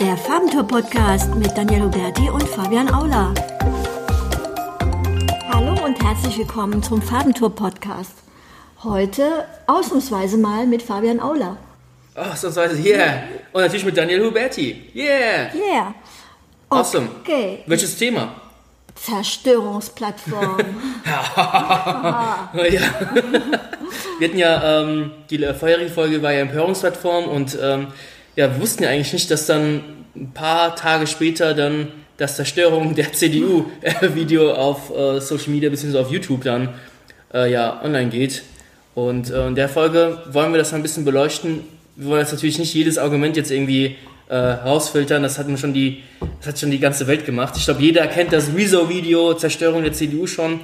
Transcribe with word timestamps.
Der 0.00 0.16
Farbentour-Podcast 0.16 1.36
mit 1.36 1.56
Daniel 1.56 1.82
Huberti 1.82 2.28
und 2.28 2.42
Fabian 2.42 2.92
Aula. 2.92 3.32
Hallo 5.52 5.84
und 5.84 6.02
herzlich 6.02 6.38
willkommen 6.38 6.82
zum 6.82 7.00
Farbentour-Podcast. 7.00 8.12
Heute 8.82 9.44
ausnahmsweise 9.68 10.36
mal 10.36 10.66
mit 10.66 10.82
Fabian 10.82 11.20
Aula. 11.20 11.56
Ausnahmsweise, 12.16 12.76
yeah. 12.82 13.22
Und 13.52 13.62
natürlich 13.62 13.84
mit 13.84 13.96
Daniel 13.96 14.26
Huberti. 14.26 14.90
Yeah. 14.96 15.54
Yeah. 15.54 15.94
Awesome. 16.70 17.08
Okay. 17.20 17.62
Welches 17.66 17.96
Thema? 17.96 18.34
Zerstörungsplattform. 18.96 20.58
ja. 21.04 22.50
Wir 24.18 24.28
hatten 24.28 24.38
ja, 24.38 24.80
ähm, 24.80 25.12
die 25.30 25.38
vorherige 25.38 25.90
Folge 25.90 26.22
war 26.22 26.32
ja 26.32 26.40
Empörungsplattform 26.40 27.26
und 27.26 27.56
ähm, 27.60 27.88
ja, 28.36 28.52
wir 28.52 28.60
wussten 28.60 28.82
ja 28.82 28.90
eigentlich 28.90 29.12
nicht, 29.12 29.30
dass 29.30 29.46
dann 29.46 29.82
ein 30.16 30.32
paar 30.32 30.76
Tage 30.76 31.06
später 31.06 31.54
dann 31.54 31.88
das 32.16 32.36
Zerstörung 32.36 32.94
der 32.94 33.12
CDU-Video 33.12 34.52
auf 34.52 34.90
äh, 34.90 35.20
Social 35.20 35.50
Media 35.50 35.70
bzw. 35.70 35.98
auf 35.98 36.10
YouTube 36.10 36.44
dann 36.44 36.70
äh, 37.32 37.50
ja 37.50 37.80
online 37.82 38.10
geht. 38.10 38.42
Und 38.94 39.30
äh, 39.30 39.48
in 39.48 39.54
der 39.54 39.68
Folge 39.68 40.22
wollen 40.30 40.52
wir 40.52 40.58
das 40.58 40.72
ein 40.72 40.82
bisschen 40.82 41.04
beleuchten. 41.04 41.60
Wir 41.96 42.08
wollen 42.08 42.20
jetzt 42.20 42.32
natürlich 42.32 42.58
nicht 42.58 42.74
jedes 42.74 42.98
Argument 42.98 43.36
jetzt 43.36 43.50
irgendwie 43.50 43.96
äh, 44.28 44.36
rausfiltern. 44.36 45.22
Das 45.22 45.38
hat 45.38 45.46
schon 45.58 45.74
die, 45.74 46.02
das 46.38 46.48
hat 46.48 46.58
schon 46.58 46.70
die 46.70 46.78
ganze 46.78 47.06
Welt 47.06 47.26
gemacht. 47.26 47.54
Ich 47.56 47.64
glaube, 47.64 47.82
jeder 47.82 48.06
kennt 48.06 48.32
das 48.32 48.54
Rezo-Video, 48.54 49.34
Zerstörung 49.34 49.82
der 49.82 49.92
CDU 49.92 50.26
schon. 50.26 50.60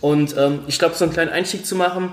Und 0.00 0.36
ähm, 0.36 0.60
ich 0.66 0.78
glaube, 0.78 0.94
so 0.94 1.04
einen 1.04 1.12
kleinen 1.12 1.30
Einstieg 1.30 1.66
zu 1.66 1.74
machen, 1.74 2.10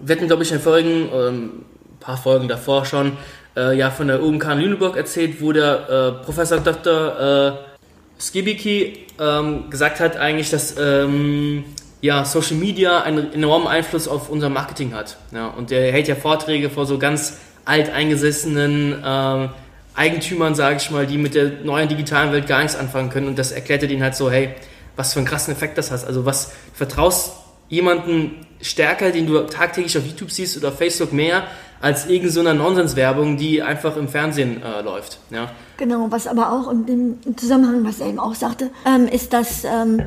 wir 0.00 0.16
hatten, 0.16 0.26
glaube 0.26 0.42
ich, 0.42 0.52
in 0.52 0.60
Folgen, 0.60 1.08
ähm, 1.12 1.44
ein 1.44 1.98
paar 2.00 2.16
Folgen 2.16 2.48
davor 2.48 2.84
schon, 2.84 3.12
äh, 3.58 3.76
ja, 3.76 3.90
von 3.90 4.06
der 4.06 4.22
UMK 4.22 4.54
Lüneburg 4.54 4.96
erzählt, 4.96 5.42
wo 5.42 5.52
der 5.52 6.20
äh, 6.20 6.24
Professor 6.24 6.58
Dr. 6.58 7.56
Äh, 7.58 8.22
Skibiki 8.22 9.06
ähm, 9.20 9.70
gesagt 9.70 10.00
hat 10.00 10.16
eigentlich, 10.16 10.50
dass 10.50 10.76
ähm, 10.78 11.64
ja, 12.00 12.24
Social 12.24 12.56
Media 12.56 13.02
einen 13.02 13.32
enormen 13.32 13.66
Einfluss 13.66 14.06
auf 14.06 14.30
unser 14.30 14.48
Marketing 14.48 14.94
hat. 14.94 15.16
Ja, 15.32 15.48
und 15.48 15.70
der 15.70 15.92
hält 15.92 16.08
ja 16.08 16.14
Vorträge 16.14 16.70
vor 16.70 16.86
so 16.86 16.98
ganz 16.98 17.38
alteingesessenen 17.64 19.02
ähm, 19.04 19.50
Eigentümern, 19.94 20.54
sage 20.54 20.76
ich 20.76 20.90
mal, 20.90 21.06
die 21.06 21.18
mit 21.18 21.34
der 21.34 21.50
neuen 21.64 21.88
digitalen 21.88 22.32
Welt 22.32 22.46
gar 22.46 22.62
nichts 22.62 22.76
anfangen 22.76 23.10
können. 23.10 23.26
Und 23.26 23.38
das 23.38 23.50
erklärt 23.50 23.82
er 23.82 23.88
denen 23.88 24.02
halt 24.02 24.14
so, 24.14 24.30
hey, 24.30 24.50
was 24.94 25.12
für 25.12 25.18
einen 25.18 25.26
krassen 25.28 25.52
Effekt 25.52 25.76
das 25.76 25.90
hat. 25.90 26.06
Also 26.06 26.24
was 26.24 26.52
vertraust 26.72 27.32
jemanden 27.68 28.46
stärker, 28.60 29.10
den 29.10 29.26
du 29.26 29.40
tagtäglich 29.42 29.98
auf 29.98 30.06
YouTube 30.06 30.30
siehst 30.30 30.56
oder 30.56 30.72
Facebook 30.72 31.12
mehr, 31.12 31.44
als 31.80 32.06
irgendeine 32.06 32.58
so 32.58 32.62
Nonsenswerbung, 32.64 33.36
die 33.36 33.62
einfach 33.62 33.96
im 33.96 34.08
Fernsehen 34.08 34.62
äh, 34.62 34.82
läuft. 34.82 35.18
Ja. 35.30 35.50
Genau, 35.76 36.06
was 36.10 36.26
aber 36.26 36.52
auch 36.52 36.70
in 36.70 36.86
dem 36.86 37.36
Zusammenhang, 37.36 37.84
was 37.84 38.00
er 38.00 38.08
eben 38.08 38.18
auch 38.18 38.34
sagte, 38.34 38.70
ähm, 38.84 39.06
ist, 39.06 39.32
dass 39.32 39.64
ähm, 39.64 40.02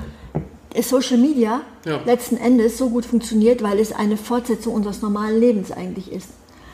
Social 0.82 1.18
Media 1.18 1.62
ja. 1.86 2.00
letzten 2.06 2.38
Endes 2.38 2.78
so 2.78 2.90
gut 2.90 3.06
funktioniert, 3.06 3.64
weil 3.64 3.80
es 3.80 3.92
eine 3.92 4.18
Fortsetzung 4.18 4.74
unseres 4.74 5.02
normalen 5.02 5.40
Lebens 5.40 5.72
eigentlich 5.72 6.12
ist. 6.12 6.30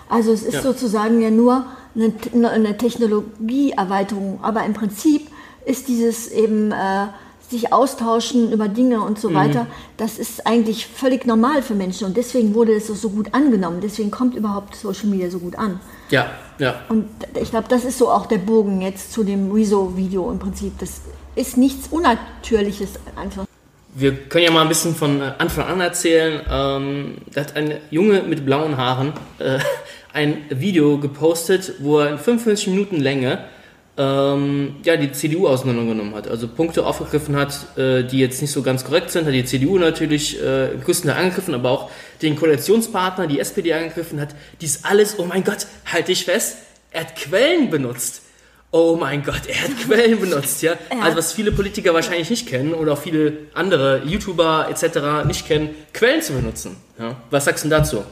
Also 0.10 0.32
es 0.32 0.44
ist 0.44 0.56
ja. 0.56 0.62
sozusagen 0.62 1.22
ja 1.22 1.30
nur 1.30 1.66
eine, 1.96 2.50
eine 2.50 2.78
Technologieerweiterung, 2.78 4.40
aber 4.42 4.64
im 4.66 4.74
Prinzip 4.74 5.28
ist 5.66 5.88
dieses 5.88 6.32
eben 6.32 6.72
äh, 6.72 7.08
sich 7.50 7.72
austauschen 7.72 8.52
über 8.52 8.68
Dinge 8.68 9.02
und 9.02 9.20
so 9.20 9.30
mhm. 9.30 9.36
weiter, 9.36 9.68
das 9.96 10.18
ist 10.18 10.46
eigentlich 10.46 10.88
völlig 10.88 11.26
normal 11.26 11.62
für 11.62 11.76
Menschen 11.76 12.06
und 12.06 12.18
deswegen 12.18 12.54
wurde 12.54 12.74
es 12.74 12.88
so 12.88 13.10
gut 13.10 13.34
angenommen. 13.34 13.80
Deswegen 13.82 14.12
kommt 14.12 14.36
überhaupt 14.36 14.76
Social 14.76 15.08
Media 15.08 15.30
so 15.30 15.40
gut 15.40 15.58
an. 15.58 15.80
Ja, 16.10 16.32
ja. 16.60 16.82
Und 16.90 17.08
ich 17.42 17.50
glaube, 17.50 17.68
das 17.70 17.86
ist 17.86 17.98
so 17.98 18.10
auch 18.10 18.26
der 18.26 18.40
Bogen 18.40 18.82
jetzt 18.82 19.14
zu 19.14 19.24
dem 19.24 19.52
Rezo-Video 19.52 20.30
im 20.32 20.40
Prinzip. 20.40 20.78
Das 20.80 21.02
ist 21.36 21.58
nichts 21.58 21.88
Unnatürliches 21.90 22.92
einfach. 23.16 23.46
Wir 23.94 24.16
können 24.16 24.46
ja 24.46 24.52
mal 24.52 24.62
ein 24.62 24.70
bisschen 24.70 24.94
von 24.94 25.22
Anfang 25.22 25.66
an 25.68 25.80
erzählen. 25.80 26.42
Ähm, 26.50 27.18
da 27.34 27.42
hat 27.42 27.56
ein 27.56 27.78
Junge 27.90 28.24
mit 28.24 28.46
blauen 28.46 28.78
Haaren 28.78 29.14
äh, 29.40 29.60
ein 30.14 30.46
Video 30.50 30.98
gepostet, 30.98 31.76
wo 31.80 32.00
er 32.00 32.12
in 32.12 32.18
45 32.18 32.68
Minuten 32.68 32.98
Länge 32.98 33.40
ähm, 33.98 34.76
ja, 34.84 34.96
die 34.96 35.12
CDU 35.12 35.48
auseinandergenommen 35.48 36.14
hat. 36.14 36.28
Also 36.28 36.48
Punkte 36.48 36.86
aufgegriffen 36.86 37.36
hat, 37.36 37.78
äh, 37.78 38.04
die 38.04 38.20
jetzt 38.20 38.42
nicht 38.42 38.52
so 38.52 38.62
ganz 38.62 38.86
korrekt 38.86 39.10
sind. 39.10 39.26
Hat 39.26 39.34
die 39.34 39.44
CDU 39.44 39.80
natürlich 39.80 40.42
äh, 40.42 40.74
im 40.74 40.84
größten 40.84 41.10
Teil 41.10 41.24
angegriffen, 41.24 41.56
aber 41.56 41.72
auch 41.72 41.90
den 42.22 42.36
Koalitionspartner, 42.36 43.26
die 43.26 43.40
SPD 43.40 43.74
angegriffen 43.74 44.22
hat. 44.22 44.30
Dies 44.62 44.84
alles, 44.84 45.18
oh 45.18 45.26
mein 45.26 45.44
Gott, 45.44 45.66
halt 45.92 46.08
dich 46.10 46.26
fest, 46.26 46.58
er 46.92 47.02
hat 47.02 47.16
Quellen 47.16 47.70
benutzt. 47.70 48.22
Oh 48.70 48.98
mein 49.00 49.24
Gott, 49.24 49.42
er 49.48 49.64
hat 49.64 49.78
Quellen 49.86 50.20
benutzt, 50.22 50.62
ja. 50.62 50.74
Also 51.02 51.18
was 51.18 51.34
viele 51.34 51.52
Politiker 51.52 51.94
wahrscheinlich 51.94 52.30
nicht 52.30 52.48
kennen 52.48 52.74
oder 52.74 52.94
auch 52.94 52.98
viele 53.02 53.34
andere 53.56 54.04
YouTuber 54.06 54.68
etc. 54.70 55.26
nicht 55.26 55.48
kennen, 55.48 55.70
Quellen 55.94 56.22
zu 56.22 56.34
benutzen. 56.34 56.76
Ja? 57.00 57.16
Was 57.32 57.46
sagst 57.46 57.66
du 57.66 57.70
dazu? 57.70 58.04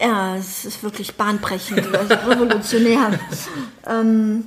Ja, 0.00 0.36
es 0.36 0.64
ist 0.64 0.82
wirklich 0.82 1.14
bahnbrechend, 1.14 1.94
also 1.94 2.14
revolutionär. 2.14 3.18
ähm, 3.88 4.44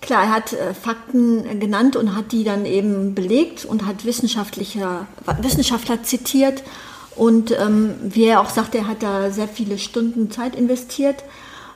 klar, 0.00 0.24
er 0.24 0.30
hat 0.30 0.52
äh, 0.52 0.74
Fakten 0.74 1.60
genannt 1.60 1.96
und 1.96 2.14
hat 2.16 2.32
die 2.32 2.44
dann 2.44 2.66
eben 2.66 3.14
belegt 3.14 3.64
und 3.64 3.86
hat 3.86 4.04
wissenschaftliche, 4.04 5.06
Wissenschaftler 5.40 6.02
zitiert. 6.02 6.62
Und 7.16 7.50
ähm, 7.50 7.94
wie 8.02 8.26
er 8.26 8.40
auch 8.40 8.50
sagte, 8.50 8.78
er 8.78 8.86
hat 8.86 9.02
da 9.02 9.30
sehr 9.30 9.48
viele 9.48 9.78
Stunden 9.78 10.30
Zeit 10.30 10.54
investiert. 10.54 11.24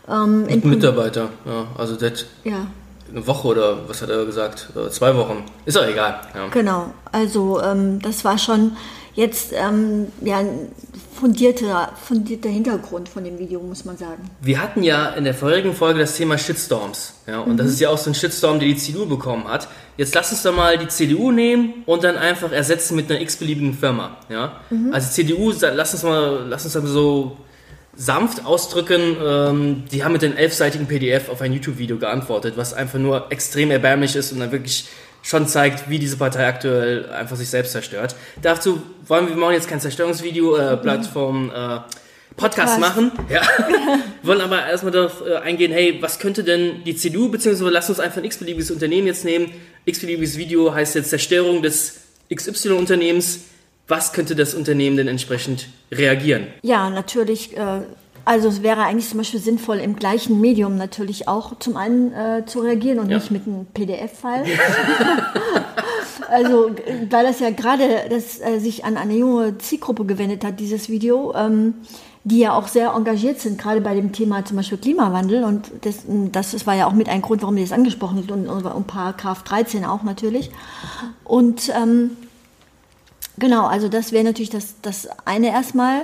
Ähm, 0.08 0.46
Mit 0.46 0.64
Mitarbeiter, 0.64 1.30
ja, 1.44 1.66
also 1.76 1.96
das 1.96 2.26
ja. 2.44 2.66
eine 3.10 3.26
Woche 3.26 3.48
oder 3.48 3.88
was 3.88 4.02
hat 4.02 4.10
er 4.10 4.24
gesagt? 4.24 4.68
Zwei 4.90 5.16
Wochen. 5.16 5.44
Ist 5.64 5.76
auch 5.76 5.86
egal. 5.86 6.20
Ja. 6.34 6.48
Genau, 6.48 6.92
also 7.10 7.60
ähm, 7.60 8.00
das 8.00 8.24
war 8.24 8.38
schon 8.38 8.76
jetzt 9.14 9.52
ähm, 9.52 10.06
ja, 10.22 10.38
ein 10.38 10.70
fundierter, 11.14 11.92
fundierter 12.02 12.48
Hintergrund 12.48 13.08
von 13.08 13.24
dem 13.24 13.38
Video, 13.38 13.60
muss 13.60 13.84
man 13.84 13.96
sagen. 13.96 14.30
Wir 14.40 14.60
hatten 14.60 14.82
ja 14.82 15.10
in 15.10 15.24
der 15.24 15.34
vorherigen 15.34 15.74
Folge 15.74 16.00
das 16.00 16.16
Thema 16.16 16.38
Shitstorms. 16.38 17.14
Ja, 17.26 17.40
und 17.40 17.52
mhm. 17.52 17.56
das 17.58 17.68
ist 17.68 17.80
ja 17.80 17.90
auch 17.90 17.98
so 17.98 18.10
ein 18.10 18.14
Shitstorm, 18.14 18.58
den 18.58 18.70
die 18.70 18.76
CDU 18.76 19.06
bekommen 19.06 19.46
hat. 19.46 19.68
Jetzt 19.96 20.14
lass 20.14 20.32
uns 20.32 20.42
doch 20.42 20.54
mal 20.54 20.78
die 20.78 20.88
CDU 20.88 21.30
nehmen 21.30 21.84
und 21.86 22.02
dann 22.02 22.16
einfach 22.16 22.50
ersetzen 22.50 22.96
mit 22.96 23.10
einer 23.10 23.20
x-beliebigen 23.20 23.74
Firma. 23.74 24.16
Ja? 24.28 24.60
Mhm. 24.70 24.92
Also 24.92 25.10
CDU, 25.10 25.52
lass 25.60 25.92
uns 25.92 26.02
mal, 26.02 26.46
lass 26.48 26.64
uns 26.64 26.74
mal 26.74 26.86
so 26.86 27.36
sanft 27.94 28.46
ausdrücken, 28.46 29.16
ähm, 29.22 29.84
die 29.92 30.02
haben 30.02 30.12
mit 30.12 30.24
einem 30.24 30.36
elfseitigen 30.36 30.86
PDF 30.86 31.28
auf 31.28 31.42
ein 31.42 31.52
YouTube-Video 31.52 31.98
geantwortet, 31.98 32.54
was 32.56 32.72
einfach 32.72 32.98
nur 32.98 33.30
extrem 33.30 33.70
erbärmlich 33.70 34.16
ist 34.16 34.32
und 34.32 34.40
dann 34.40 34.50
wirklich 34.50 34.88
schon 35.22 35.46
zeigt, 35.46 35.88
wie 35.88 35.98
diese 35.98 36.16
Partei 36.16 36.46
aktuell 36.46 37.08
einfach 37.10 37.36
sich 37.36 37.48
selbst 37.48 37.72
zerstört. 37.72 38.16
Dazu 38.42 38.82
wollen 39.06 39.28
wir 39.28 39.36
machen 39.36 39.54
jetzt 39.54 39.68
kein 39.68 39.80
Zerstörungsvideo, 39.80 40.56
äh, 40.56 40.76
Plattform, 40.76 41.50
äh, 41.50 41.80
Podcast, 42.36 42.78
Podcast 42.78 42.80
machen. 42.80 43.12
Ja. 43.28 43.42
wollen 44.22 44.40
aber 44.40 44.66
erstmal 44.66 44.92
darauf 44.92 45.22
äh, 45.26 45.36
eingehen, 45.36 45.72
hey, 45.72 45.98
was 46.00 46.18
könnte 46.18 46.44
denn 46.44 46.82
die 46.84 46.96
CDU, 46.96 47.28
beziehungsweise 47.28 47.70
lass 47.70 47.88
uns 47.88 48.00
einfach 48.00 48.18
ein 48.18 48.24
x-beliebiges 48.24 48.70
Unternehmen 48.70 49.06
jetzt 49.06 49.24
nehmen. 49.24 49.52
X-beliebiges 49.84 50.36
Video 50.38 50.74
heißt 50.74 50.94
jetzt 50.94 51.10
Zerstörung 51.10 51.62
des 51.62 52.00
XY-Unternehmens. 52.34 53.40
Was 53.88 54.12
könnte 54.12 54.34
das 54.34 54.54
Unternehmen 54.54 54.96
denn 54.96 55.08
entsprechend 55.08 55.68
reagieren? 55.90 56.46
Ja, 56.62 56.88
natürlich 56.88 57.56
äh, 57.56 57.82
also 58.24 58.48
es 58.48 58.62
wäre 58.62 58.82
eigentlich 58.82 59.08
zum 59.08 59.18
Beispiel 59.18 59.40
sinnvoll, 59.40 59.78
im 59.78 59.96
gleichen 59.96 60.40
Medium 60.40 60.76
natürlich 60.76 61.28
auch 61.28 61.58
zum 61.58 61.76
einen 61.76 62.12
äh, 62.12 62.44
zu 62.46 62.60
reagieren 62.60 62.98
und 63.00 63.10
ja. 63.10 63.18
nicht 63.18 63.30
mit 63.30 63.46
einem 63.46 63.66
PDF-File. 63.66 64.44
also 66.28 66.70
weil 67.10 67.24
das 67.24 67.40
ja 67.40 67.50
gerade 67.50 67.84
das, 68.10 68.40
äh, 68.40 68.58
sich 68.58 68.84
an 68.84 68.96
eine 68.96 69.14
junge 69.14 69.58
Zielgruppe 69.58 70.04
gewendet 70.04 70.44
hat, 70.44 70.60
dieses 70.60 70.88
Video, 70.88 71.34
ähm, 71.34 71.74
die 72.24 72.38
ja 72.38 72.54
auch 72.56 72.68
sehr 72.68 72.92
engagiert 72.92 73.40
sind, 73.40 73.58
gerade 73.58 73.80
bei 73.80 73.94
dem 73.94 74.12
Thema 74.12 74.44
zum 74.44 74.56
Beispiel 74.56 74.78
Klimawandel. 74.78 75.42
Und 75.42 75.72
das, 75.80 76.04
das 76.30 76.66
war 76.66 76.74
ja 76.74 76.86
auch 76.86 76.92
mit 76.92 77.08
ein 77.08 77.22
Grund, 77.22 77.42
warum 77.42 77.56
wir 77.56 77.64
das 77.64 77.72
angesprochen 77.72 78.18
haben 78.18 78.48
und, 78.48 78.48
und, 78.48 78.66
und 78.66 78.86
Paragraph 78.86 79.42
13 79.42 79.84
auch 79.84 80.04
natürlich. 80.04 80.50
Und 81.24 81.72
ähm, 81.76 82.12
genau, 83.38 83.66
also 83.66 83.88
das 83.88 84.12
wäre 84.12 84.24
natürlich 84.24 84.50
das, 84.50 84.76
das 84.82 85.08
eine 85.24 85.48
erstmal. 85.48 86.02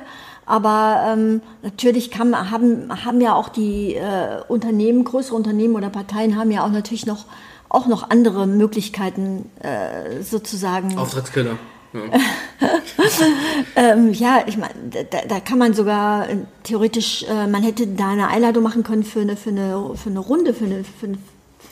Aber 0.49 1.13
ähm, 1.13 1.43
natürlich 1.63 2.11
kann, 2.11 2.51
haben, 2.51 3.05
haben 3.05 3.21
ja 3.21 3.35
auch 3.35 3.51
die 3.51 3.95
äh, 3.97 4.41
Unternehmen, 4.49 5.05
größere 5.05 5.37
Unternehmen 5.37 5.75
oder 5.75 5.91
Parteien 5.91 6.39
haben 6.39 6.51
ja 6.51 6.65
auch 6.65 6.71
natürlich 6.71 7.05
noch, 7.05 7.27
auch 7.69 7.87
noch 7.87 8.09
andere 8.09 8.47
Möglichkeiten 8.47 9.51
äh, 9.61 10.23
sozusagen. 10.23 10.97
Auftragskiller. 10.97 11.59
Ja, 11.93 12.01
ähm, 13.77 14.13
ja 14.13 14.43
ich 14.47 14.57
meine, 14.57 14.75
da, 15.11 15.19
da, 15.29 15.41
kann 15.41 15.59
man 15.59 15.75
sogar 15.75 16.29
äh, 16.29 16.37
theoretisch, 16.63 17.25
äh, 17.25 17.47
man 17.47 17.63
hätte 17.63 17.87
da 17.87 18.11
eine 18.11 18.29
Einladung 18.29 18.63
machen 18.63 18.83
können 18.85 19.05
für 19.05 19.21
eine, 19.21 19.37
für 19.37 19.51
eine, 19.51 19.91
für 19.97 20.09
eine 20.11 20.19
Runde, 20.19 20.55
für 20.55 20.65
eine, 20.65 20.83
für 20.85 21.07
eine 21.09 21.19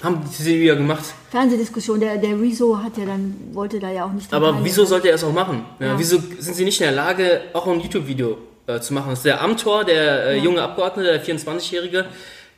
haben 0.02 0.20
sie 0.30 0.60
wieder 0.60 0.76
gemacht. 0.76 1.04
Fernsehdiskussion, 1.30 2.00
der, 2.00 2.18
der 2.18 2.40
Rezo 2.40 2.78
hat 2.82 2.96
ja 2.98 3.06
dann, 3.06 3.34
wollte 3.52 3.78
da 3.78 3.90
ja 3.90 4.04
auch 4.04 4.12
nicht 4.12 4.32
Aber 4.32 4.62
wieso 4.62 4.84
sollte 4.84 5.08
er 5.08 5.14
es 5.14 5.24
auch 5.24 5.32
machen? 5.32 5.64
Ja, 5.80 5.86
ja. 5.86 5.98
Wieso 5.98 6.18
sind 6.38 6.54
sie 6.54 6.64
nicht 6.64 6.80
in 6.80 6.86
der 6.86 6.94
Lage, 6.94 7.42
auch 7.52 7.66
ein 7.66 7.80
YouTube-Video 7.80 8.38
äh, 8.66 8.80
zu 8.80 8.94
machen. 8.94 9.10
Das 9.10 9.20
ist 9.20 9.24
der 9.24 9.40
Amtor, 9.40 9.84
der 9.84 10.26
äh, 10.26 10.38
junge 10.38 10.62
Abgeordnete, 10.62 11.08
der 11.08 11.24
24-Jährige, 11.24 12.06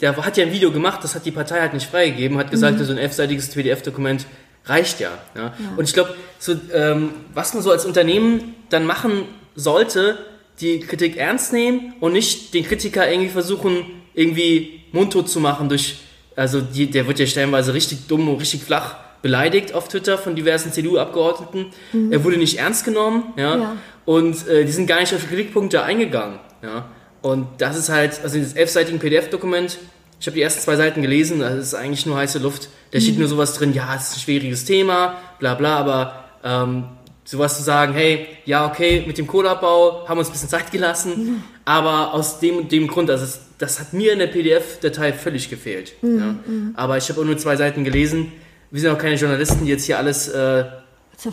der 0.01 0.17
hat 0.17 0.37
ja 0.37 0.45
ein 0.45 0.53
Video 0.53 0.71
gemacht, 0.71 1.03
das 1.03 1.15
hat 1.15 1.27
die 1.27 1.31
Partei 1.31 1.61
halt 1.61 1.75
nicht 1.75 1.89
freigegeben, 1.89 2.39
hat 2.39 2.51
gesagt, 2.51 2.79
mhm. 2.79 2.85
so 2.85 2.93
ein 2.93 2.99
elfseitiges 2.99 3.51
PDF-Dokument 3.51 4.27
reicht 4.67 5.01
ja, 5.01 5.11
ja. 5.35 5.43
ja. 5.43 5.53
Und 5.77 5.85
ich 5.85 5.95
glaube, 5.95 6.15
so, 6.39 6.55
ähm, 6.73 7.11
was 7.35 7.55
man 7.55 7.63
so 7.63 7.71
als 7.71 7.85
Unternehmen 7.85 8.55
dann 8.71 8.87
machen 8.87 9.25
sollte, 9.55 10.19
die 10.61 10.81
Kritik 10.81 11.17
ernst 11.17 11.53
nehmen 11.53 11.95
und 12.01 12.13
nicht 12.13 12.55
den 12.55 12.65
Kritiker 12.65 13.11
irgendwie 13.11 13.31
versuchen, 13.31 13.85
irgendwie 14.15 14.83
mundtot 14.93 15.29
zu 15.29 15.41
machen 15.41 15.69
durch, 15.69 15.99
also 16.39 16.61
die, 16.61 16.91
der 16.91 17.07
wird 17.07 17.19
ja 17.19 17.27
stellenweise 17.27 17.75
richtig 17.75 18.07
dumm 18.07 18.29
und 18.29 18.37
richtig 18.37 18.63
flach 18.63 18.97
beleidigt 19.23 19.75
auf 19.75 19.89
Twitter 19.89 20.17
von 20.17 20.37
diversen 20.37 20.73
CDU-Abgeordneten. 20.73 21.67
Mhm. 21.93 22.13
Er 22.13 22.23
wurde 22.23 22.37
nicht 22.37 22.59
ernst 22.59 22.85
genommen, 22.85 23.33
ja, 23.37 23.57
ja. 23.57 23.77
und 24.05 24.47
äh, 24.47 24.65
die 24.65 24.71
sind 24.71 24.87
gar 24.87 25.01
nicht 25.01 25.13
auf 25.13 25.21
die 25.23 25.27
Kritikpunkte 25.27 25.83
eingegangen, 25.83 26.39
ja. 26.63 26.87
Und 27.21 27.49
das 27.59 27.77
ist 27.77 27.89
halt, 27.89 28.21
also 28.23 28.37
dieses 28.37 28.53
elfseitigen 28.53 29.01
PDF-Dokument, 29.01 29.79
ich 30.21 30.27
habe 30.29 30.37
die 30.37 30.43
ersten 30.43 30.61
zwei 30.61 30.77
Seiten 30.77 31.03
gelesen, 31.03 31.41
das 31.41 31.55
ist 31.55 31.75
eigentlich 31.75 32.07
nur 32.07 32.17
heiße 32.17 32.39
Luft. 32.39 32.69
Da 32.93 32.99
mhm. 32.99 33.03
steht 33.03 33.19
nur 33.19 33.27
sowas 33.27 33.55
drin, 33.55 33.75
ja, 33.75 33.93
es 33.97 34.11
ist 34.11 34.17
ein 34.17 34.21
schwieriges 34.21 34.65
Thema, 34.65 35.17
bla 35.41 35.55
bla, 35.55 35.77
aber 35.77 36.25
ähm, 36.45 36.85
sowas 37.25 37.57
zu 37.57 37.65
sagen, 37.65 37.93
hey, 37.93 38.29
ja, 38.45 38.67
okay, 38.67 39.03
mit 39.07 39.19
dem 39.19 39.27
Kohleabbau 39.27 40.09
haben 40.09 40.17
wir 40.17 40.21
uns 40.21 40.29
ein 40.29 40.33
bisschen 40.33 40.49
Zeit 40.49 40.71
gelassen, 40.71 41.11
mhm. 41.17 41.43
Aber 41.69 42.15
aus 42.15 42.41
dem 42.41 42.67
dem 42.69 42.87
Grund, 42.87 43.11
also 43.11 43.27
das, 43.27 43.41
das 43.59 43.79
hat 43.79 43.93
mir 43.93 44.15
in 44.15 44.21
der 44.21 44.29
PDF-Datei 44.29 45.13
völlig 45.13 45.51
gefehlt. 45.51 45.93
Mhm. 46.01 46.19
Ja. 46.19 46.25
Mhm. 46.47 46.73
Aber 46.75 46.97
ich 46.97 47.11
habe 47.11 47.21
auch 47.21 47.27
nur 47.27 47.37
zwei 47.37 47.57
Seiten 47.57 47.85
gelesen. 47.85 48.33
Wir 48.71 48.81
sind 48.81 48.91
auch 48.91 48.97
keine 48.97 49.17
Journalisten, 49.17 49.67
die 49.67 49.71
jetzt 49.71 49.85
hier 49.85 49.99
alles 49.99 50.29
äh, 50.29 50.65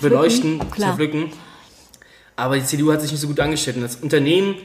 beleuchten, 0.02 0.60
Klar. 0.60 0.90
zerpflücken. 0.90 1.32
Aber 2.36 2.58
die 2.58 2.66
CDU 2.66 2.92
hat 2.92 3.00
sich 3.00 3.14
nicht 3.14 3.22
so 3.22 3.28
gut 3.28 3.40
angestellt. 3.40 3.78
Und 3.78 3.84
das 3.84 3.96
Unternehmen, 3.96 4.56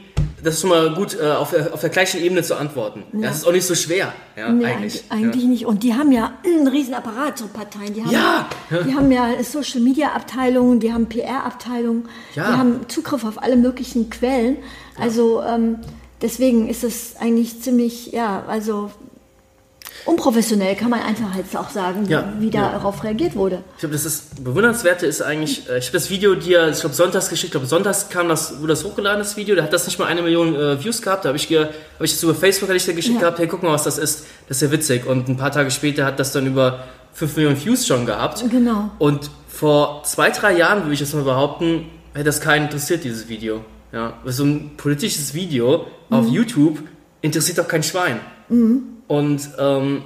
das 0.43 0.55
ist 0.55 0.61
schon 0.61 0.71
mal 0.71 0.93
gut, 0.93 1.17
äh, 1.17 1.31
auf, 1.31 1.51
der, 1.51 1.73
auf 1.73 1.79
der 1.79 1.89
gleichen 1.89 2.21
Ebene 2.21 2.43
zu 2.43 2.57
antworten. 2.57 3.03
Ja. 3.13 3.29
Das 3.29 3.37
ist 3.37 3.47
auch 3.47 3.53
nicht 3.53 3.65
so 3.65 3.75
schwer, 3.75 4.11
ja, 4.35 4.51
nee, 4.51 4.65
eigentlich. 4.65 5.05
Eigentlich 5.07 5.43
ja. 5.43 5.49
nicht. 5.49 5.65
Und 5.65 5.83
die 5.83 5.93
haben 5.93 6.11
ja 6.11 6.33
einen 6.43 6.67
riesen 6.67 6.93
Apparat, 6.93 7.37
so 7.37 7.47
Parteien. 7.47 7.93
Die 7.93 8.03
haben, 8.03 8.11
ja. 8.11 8.49
Die 8.85 8.93
haben 8.93 9.09
ja 9.09 9.41
Social 9.41 9.79
Media 9.79 10.09
Abteilungen, 10.09 10.81
die 10.81 10.91
haben 10.91 11.07
PR 11.07 11.45
Abteilungen, 11.45 12.09
ja. 12.35 12.51
die 12.51 12.57
haben 12.57 12.89
Zugriff 12.89 13.23
auf 13.23 13.41
alle 13.41 13.55
möglichen 13.55 14.09
Quellen. 14.09 14.57
Also 15.01 15.41
ähm, 15.41 15.77
deswegen 16.21 16.69
ist 16.69 16.83
es 16.83 17.15
eigentlich 17.19 17.61
ziemlich, 17.61 18.11
ja, 18.11 18.43
also 18.47 18.91
unprofessionell, 20.05 20.75
kann 20.75 20.89
man 20.89 21.01
einfach 21.01 21.35
jetzt 21.35 21.55
auch 21.55 21.69
sagen, 21.69 22.07
ja, 22.07 22.33
wie 22.39 22.49
ja. 22.49 22.71
darauf 22.71 23.03
reagiert 23.03 23.35
wurde. 23.35 23.63
Ich 23.75 23.81
glaube, 23.81 23.93
das 23.93 24.05
ist 24.05 24.43
bewundernswerte 24.43 25.05
ist 25.05 25.21
eigentlich, 25.21 25.69
äh, 25.69 25.77
ich 25.77 25.87
habe 25.87 25.97
das 25.97 26.09
Video 26.09 26.33
dir, 26.35 26.69
ich 26.69 26.79
glaube 26.79 26.95
sonntags 26.95 27.29
geschickt, 27.29 27.45
ich 27.45 27.51
glaube 27.51 27.67
sonntags 27.67 28.09
kam 28.09 28.27
das, 28.27 28.59
wurde 28.59 28.69
das 28.69 28.83
hochgeladen, 28.83 29.19
das 29.19 29.37
Video, 29.37 29.55
da 29.55 29.63
hat 29.63 29.73
das 29.73 29.85
nicht 29.85 29.99
mal 29.99 30.05
eine 30.05 30.21
Million 30.21 30.55
äh, 30.55 30.83
Views 30.83 31.01
gehabt, 31.01 31.25
da 31.25 31.29
habe 31.29 31.37
ich, 31.37 31.45
hab 31.55 31.69
ich 32.01 32.11
das 32.11 32.23
über 32.23 32.33
Facebook 32.33 32.69
hatte 32.69 32.77
ich 32.77 32.85
dir 32.85 32.93
geschickt 32.93 33.15
ja. 33.15 33.21
gehabt, 33.21 33.39
hey, 33.39 33.47
guck 33.47 33.61
mal, 33.63 33.71
was 33.71 33.83
das 33.83 33.97
ist, 33.97 34.25
das 34.47 34.57
ist 34.57 34.61
ja 34.61 34.71
witzig 34.71 35.05
und 35.05 35.27
ein 35.27 35.37
paar 35.37 35.51
Tage 35.51 35.69
später 35.69 36.05
hat 36.05 36.19
das 36.19 36.31
dann 36.31 36.47
über 36.47 36.83
5 37.13 37.35
Millionen 37.35 37.63
Views 37.63 37.85
schon 37.85 38.05
gehabt. 38.05 38.43
Genau. 38.49 38.89
Und 38.97 39.29
vor 39.47 40.03
zwei, 40.05 40.31
drei 40.31 40.57
Jahren, 40.57 40.83
würde 40.83 40.93
ich 40.93 40.99
das 40.99 41.13
mal 41.13 41.23
behaupten, 41.23 41.85
hätte 42.13 42.25
das 42.25 42.41
keinen 42.41 42.63
interessiert, 42.65 43.03
dieses 43.03 43.27
Video. 43.27 43.63
Ja, 43.91 44.13
so 44.25 44.43
ein 44.45 44.71
politisches 44.77 45.33
Video 45.33 45.85
mhm. 46.09 46.15
auf 46.15 46.27
YouTube 46.27 46.79
interessiert 47.21 47.57
doch 47.57 47.67
kein 47.67 47.83
Schwein. 47.83 48.19
Mhm. 48.49 48.83
Und 49.07 49.49
ähm, 49.59 50.03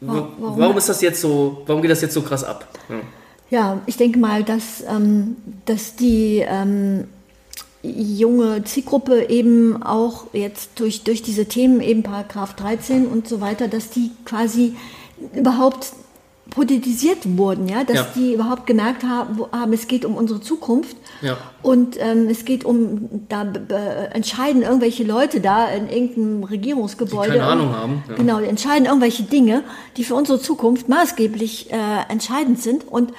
warum? 0.00 0.58
warum? 0.58 0.76
ist 0.76 0.88
das 0.88 1.00
jetzt 1.00 1.20
so, 1.20 1.62
warum 1.66 1.82
geht 1.82 1.90
das 1.90 2.00
jetzt 2.00 2.14
so 2.14 2.22
krass 2.22 2.42
ab? 2.42 2.68
Ja, 2.88 2.96
ja 3.50 3.80
ich 3.86 3.96
denke 3.96 4.18
mal, 4.18 4.42
dass, 4.42 4.82
ähm, 4.88 5.36
dass 5.66 5.94
die 5.94 6.44
ähm, 6.46 7.04
junge 7.82 8.64
Zielgruppe 8.64 9.28
eben 9.28 9.82
auch 9.82 10.26
jetzt 10.32 10.80
durch, 10.80 11.04
durch 11.04 11.22
diese 11.22 11.46
Themen, 11.46 11.80
eben 11.80 12.02
Paragraph 12.02 12.54
13 12.56 13.06
und 13.06 13.28
so 13.28 13.40
weiter, 13.40 13.68
dass 13.68 13.90
die 13.90 14.10
quasi 14.24 14.74
überhaupt 15.34 15.92
politisiert 16.50 17.18
wurden, 17.36 17.68
ja, 17.68 17.84
dass 17.84 17.96
ja. 17.96 18.06
die 18.16 18.34
überhaupt 18.34 18.66
gemerkt 18.66 19.04
haben, 19.04 19.40
haben, 19.52 19.72
es 19.72 19.86
geht 19.86 20.04
um 20.04 20.16
unsere 20.16 20.40
Zukunft 20.40 20.96
ja. 21.20 21.36
und 21.62 21.96
ähm, 22.00 22.28
es 22.28 22.44
geht 22.44 22.64
um, 22.64 23.26
da 23.28 23.44
entscheiden 24.12 24.62
irgendwelche 24.62 25.04
Leute 25.04 25.40
da 25.40 25.68
in 25.68 25.88
irgendeinem 25.88 26.44
Regierungsgebäude. 26.44 27.32
Die 27.32 27.38
keine 27.38 27.50
Ahnung 27.50 27.74
haben. 27.74 28.02
Ja. 28.08 28.14
Genau, 28.14 28.40
die 28.40 28.46
entscheiden 28.46 28.86
irgendwelche 28.86 29.24
Dinge, 29.24 29.62
die 29.96 30.04
für 30.04 30.14
unsere 30.14 30.40
Zukunft 30.40 30.88
maßgeblich 30.88 31.70
äh, 31.70 31.76
entscheidend 32.08 32.60
sind 32.60 32.86
und 32.88 33.12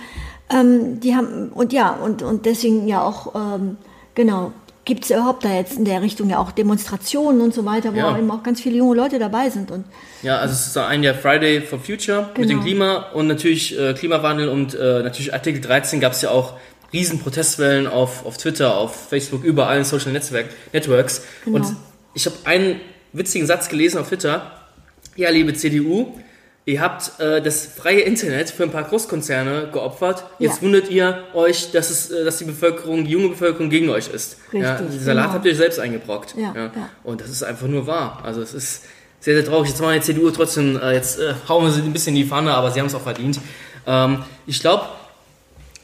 ähm, 0.50 1.00
die 1.00 1.16
haben, 1.16 1.50
und 1.50 1.74
ja, 1.74 1.92
und, 1.92 2.22
und 2.24 2.46
deswegen 2.46 2.88
ja 2.88 3.04
auch, 3.04 3.36
ähm, 3.36 3.78
genau, 4.16 4.52
gibt 4.90 5.04
es 5.04 5.12
überhaupt 5.12 5.46
da 5.46 5.54
jetzt 5.54 5.78
in 5.78 5.86
der 5.86 6.02
Richtung 6.02 6.32
ja 6.32 6.40
auch 6.40 6.52
Demonstrationen 6.52 7.42
und 7.42 7.54
so 7.54 7.64
weiter, 7.64 7.94
wo 7.94 8.00
ja. 8.00 8.18
eben 8.18 8.30
auch 8.32 8.42
ganz 8.42 8.60
viele 8.60 8.78
junge 8.78 8.96
Leute 8.96 9.20
dabei 9.20 9.52
sind. 9.52 9.70
Und 9.70 9.86
ja, 10.24 10.40
also 10.40 10.54
es 10.54 10.66
ist 10.66 10.78
ein 10.78 11.04
Jahr 11.04 11.14
Friday 11.14 11.62
for 11.62 11.80
Future 11.80 12.32
genau. 12.34 12.40
mit 12.40 12.50
dem 12.50 12.62
Klima 12.62 13.12
und 13.14 13.28
natürlich 13.28 13.80
äh, 13.80 13.94
Klimawandel 13.94 14.50
und 14.50 14.74
äh, 14.74 15.04
natürlich 15.04 15.32
Artikel 15.32 15.62
13 15.62 16.00
gab 16.00 16.14
es 16.14 16.24
ja 16.24 16.32
auch 16.32 16.56
riesen 16.92 17.20
Protestwellen 17.20 17.86
auf, 17.86 18.26
auf 18.26 18.38
Twitter, 18.38 18.76
auf 18.76 19.10
Facebook, 19.10 19.44
überall 19.44 19.78
in 19.78 19.84
Social 19.84 20.12
Netzwerk, 20.12 20.48
Networks. 20.74 21.22
Genau. 21.46 21.58
Und 21.58 21.76
ich 22.16 22.26
habe 22.26 22.36
einen 22.46 22.82
witzigen 23.14 23.46
Satz 23.46 23.70
gelesen 23.70 24.00
auf 24.00 24.10
Twitter. 24.10 24.52
Ja, 25.16 25.30
liebe 25.30 25.54
CDU, 25.54 26.20
Ihr 26.66 26.82
habt 26.82 27.20
äh, 27.20 27.42
das 27.42 27.66
freie 27.66 28.02
Internet 28.02 28.52
für 28.52 28.64
ein 28.64 28.72
paar 28.72 28.84
Großkonzerne 28.84 29.70
geopfert. 29.72 30.24
Jetzt 30.38 30.58
ja. 30.58 30.62
wundert 30.62 30.90
ihr 30.90 31.24
euch, 31.34 31.72
dass, 31.72 31.90
es, 31.90 32.12
äh, 32.12 32.24
dass 32.24 32.38
die 32.38 32.44
Bevölkerung, 32.44 33.06
die 33.06 33.12
junge 33.12 33.30
Bevölkerung 33.30 33.70
gegen 33.70 33.90
euch 33.90 34.08
ist. 34.10 34.38
Richtig, 34.54 34.62
ja, 34.62 34.76
den 34.76 35.00
Salat 35.00 35.24
genau. 35.24 35.34
habt 35.34 35.46
ihr 35.46 35.56
selbst 35.56 35.80
eingebrockt. 35.80 36.36
Ja, 36.38 36.54
ja. 36.54 36.72
Und 37.04 37.22
das 37.22 37.30
ist 37.30 37.44
einfach 37.44 37.68
nur 37.68 37.88
wahr. 37.88 38.22
Also 38.24 38.42
es 38.42 38.54
ist 38.54 38.84
sehr, 39.20 39.36
sehr 39.36 39.46
traurig. 39.46 39.70
Jetzt 39.70 39.82
machen 39.82 39.96
die 39.96 40.02
CDU 40.02 40.30
trotzdem, 40.32 40.80
äh, 40.80 40.94
jetzt 40.94 41.20
äh, 41.20 41.34
hauen 41.48 41.66
wir 41.66 41.72
sie 41.72 41.82
ein 41.82 41.94
bisschen 41.94 42.16
in 42.16 42.24
die 42.24 42.30
Pfanne, 42.30 42.54
aber 42.54 42.72
sie 42.72 42.80
haben 42.80 42.88
es 42.88 42.96
auch 42.96 43.02
verdient. 43.02 43.40
Ähm, 43.88 44.24
ich 44.46 44.60
glaube, 44.60 44.86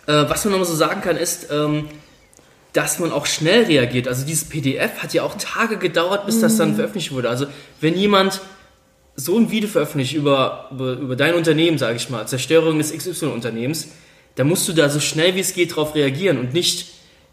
äh, 0.07 0.25
was 0.27 0.45
man 0.45 0.51
nochmal 0.51 0.68
so 0.68 0.75
sagen 0.75 1.01
kann, 1.01 1.18
ist, 1.18 1.51
ähm, 1.51 1.88
dass 2.74 3.00
man 3.00 3.12
auch 3.12 3.25
schnell 3.25 3.63
reagiert. 3.63 4.07
Also 4.07 4.25
dieses 4.25 4.50
PDF 4.50 5.01
hat 5.01 5.13
ja 5.13 5.24
auch 5.24 5.36
Tage 5.36 5.77
gedauert, 5.77 6.25
bis 6.25 6.42
das 6.42 6.57
dann 6.57 6.72
mhm. 6.72 6.75
veröffentlicht 6.75 7.12
wurde. 7.12 7.30
Also 7.30 7.48
wenn 7.80 7.95
jemand 7.95 8.42
so 9.16 9.38
ein 9.38 9.50
Video 9.52 9.70
veröffentlicht 9.70 10.14
über, 10.14 10.70
über, 10.72 10.94
über 10.94 11.16
dein 11.16 11.36
Unternehmen, 11.36 11.78
sage 11.78 11.96
ich 11.96 12.10
mal, 12.10 12.28
Zerstörung 12.28 12.78
des 12.78 12.96
XY-Unternehmens, 12.96 13.90
da 14.36 14.44
musst 14.44 14.68
du 14.68 14.74
da 14.74 14.90
so 14.90 15.00
schnell 15.00 15.36
wie 15.36 15.40
es 15.40 15.54
geht 15.54 15.76
drauf 15.76 15.96
reagieren 15.96 16.38
und 16.38 16.54
nicht 16.54 16.88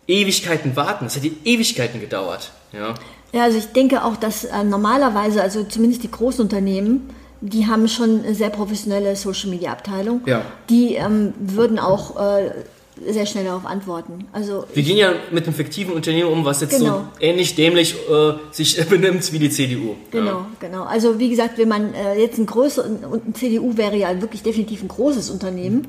Ewigkeiten 0.06 0.76
warten. 0.76 1.06
Das 1.06 1.17
hat 1.17 1.25
die 1.25 1.37
Ewigkeiten 1.44 2.00
gedauert. 2.00 2.52
Ja, 2.73 2.94
ja 3.32 3.43
also 3.43 3.58
ich 3.58 3.67
denke 3.67 4.05
auch, 4.05 4.17
dass 4.17 4.44
äh, 4.44 4.64
normalerweise, 4.64 5.43
also 5.43 5.64
zumindest 5.64 6.05
die 6.05 6.11
großen 6.11 6.43
Unternehmen, 6.43 7.11
die 7.40 7.67
haben 7.67 7.88
schon 7.88 8.25
eine 8.25 8.35
sehr 8.35 8.50
professionelle 8.50 9.16
Social-Media-Abteilung. 9.16 10.23
Ja. 10.26 10.42
Die 10.71 10.95
ähm, 10.95 11.35
würden 11.40 11.80
auch 11.80 12.16
äh, 12.16 12.52
sehr 13.11 13.26
schnell 13.26 13.44
darauf 13.44 13.66
antworten. 13.66 14.26
Also 14.32 14.64
wir 14.73 14.82
gehen 14.82 14.97
ja 14.97 15.12
mit 15.30 15.44
einem 15.44 15.54
fiktiven 15.54 15.94
Unternehmen 15.94 16.30
um, 16.30 16.44
was 16.44 16.61
jetzt 16.61 16.78
genau. 16.78 16.99
so 16.99 17.04
ähnlich 17.21 17.54
dämlich 17.54 17.94
äh, 18.09 18.32
sich 18.50 18.85
benimmt 18.88 19.32
wie 19.32 19.38
die 19.38 19.50
CDU. 19.50 19.97
Genau, 20.11 20.30
ja. 20.30 20.47
genau. 20.61 20.82
Also 20.85 21.18
wie 21.18 21.30
gesagt, 21.30 21.59
wenn 21.59 21.68
man 21.68 21.94
äh, 21.94 22.21
jetzt 22.21 22.38
ein 22.38 22.47
größeres, 22.47 22.90
und 23.11 23.28
ein 23.28 23.35
CDU 23.35 23.76
wäre 23.76 23.97
ja 23.97 24.21
wirklich 24.21 24.42
definitiv 24.42 24.82
ein 24.82 24.88
großes 24.88 25.30
Unternehmen. 25.30 25.87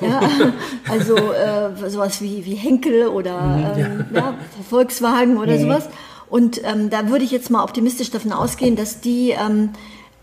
Ja. 0.00 0.08
ja 0.08 0.52
also 0.88 1.16
äh, 1.16 1.90
sowas 1.90 2.20
wie, 2.20 2.44
wie 2.44 2.54
Henkel 2.54 3.08
oder 3.08 3.40
mhm, 3.40 3.80
ähm, 3.80 4.04
ja. 4.14 4.34
Volkswagen 4.68 5.38
oder 5.38 5.54
mhm. 5.54 5.60
sowas. 5.60 5.88
Und 6.28 6.62
ähm, 6.64 6.90
da 6.90 7.08
würde 7.08 7.24
ich 7.24 7.30
jetzt 7.30 7.50
mal 7.50 7.62
optimistisch 7.62 8.10
davon 8.10 8.32
ausgehen, 8.32 8.76
dass 8.76 9.00
die 9.00 9.30
ähm, 9.30 9.70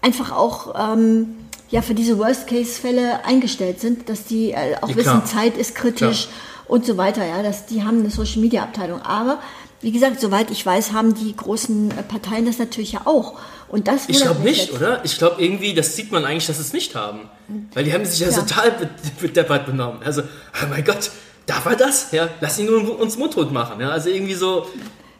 einfach 0.01 0.31
auch 0.31 0.73
ähm, 0.93 1.35
ja 1.71 1.81
für 1.81 1.95
diese 1.95 2.17
Worst-Case-Fälle 2.19 3.25
eingestellt 3.25 3.79
sind, 3.79 4.09
dass 4.09 4.25
die 4.25 4.51
äh, 4.51 4.75
auch 4.81 4.89
ja, 4.89 4.95
wissen, 4.97 5.25
Zeit 5.25 5.57
ist 5.57 5.73
kritisch 5.73 6.27
klar. 6.27 6.67
und 6.67 6.85
so 6.85 6.97
weiter. 6.97 7.25
Ja, 7.25 7.41
dass 7.41 7.65
die 7.65 7.83
haben 7.83 7.99
eine 7.99 8.09
Social-Media-Abteilung. 8.09 9.01
Aber 9.01 9.39
wie 9.81 9.91
gesagt, 9.91 10.19
soweit 10.19 10.51
ich 10.51 10.65
weiß, 10.65 10.91
haben 10.91 11.15
die 11.15 11.35
großen 11.35 11.91
äh, 11.91 12.03
Parteien 12.03 12.45
das 12.45 12.59
natürlich 12.59 12.91
ja 12.91 13.01
auch. 13.05 13.39
Und 13.69 13.87
das 13.87 14.09
ich 14.09 14.21
glaube 14.21 14.41
nicht, 14.41 14.67
jetzt. 14.67 14.73
oder? 14.73 15.03
Ich 15.05 15.17
glaube 15.17 15.41
irgendwie, 15.41 15.73
das 15.73 15.95
sieht 15.95 16.11
man 16.11 16.25
eigentlich, 16.25 16.45
dass 16.45 16.57
sie 16.57 16.63
es 16.63 16.73
nicht 16.73 16.93
haben. 16.93 17.29
Weil 17.73 17.85
die 17.85 17.93
haben 17.93 18.05
sich 18.05 18.19
ja, 18.19 18.29
ja. 18.29 18.37
total 18.37 18.89
bedeppert 19.21 19.65
benommen. 19.65 20.01
Also, 20.03 20.21
oh 20.21 20.65
mein 20.69 20.83
Gott, 20.83 21.09
darf 21.45 21.65
er 21.65 21.77
das? 21.77 22.11
Ja, 22.11 22.27
lass 22.41 22.59
ihn 22.59 22.65
nur 22.65 22.99
uns 22.99 23.17
mundtot 23.17 23.51
machen. 23.53 23.79
Ja, 23.79 23.89
also 23.91 24.09
irgendwie 24.09 24.33
so, 24.33 24.67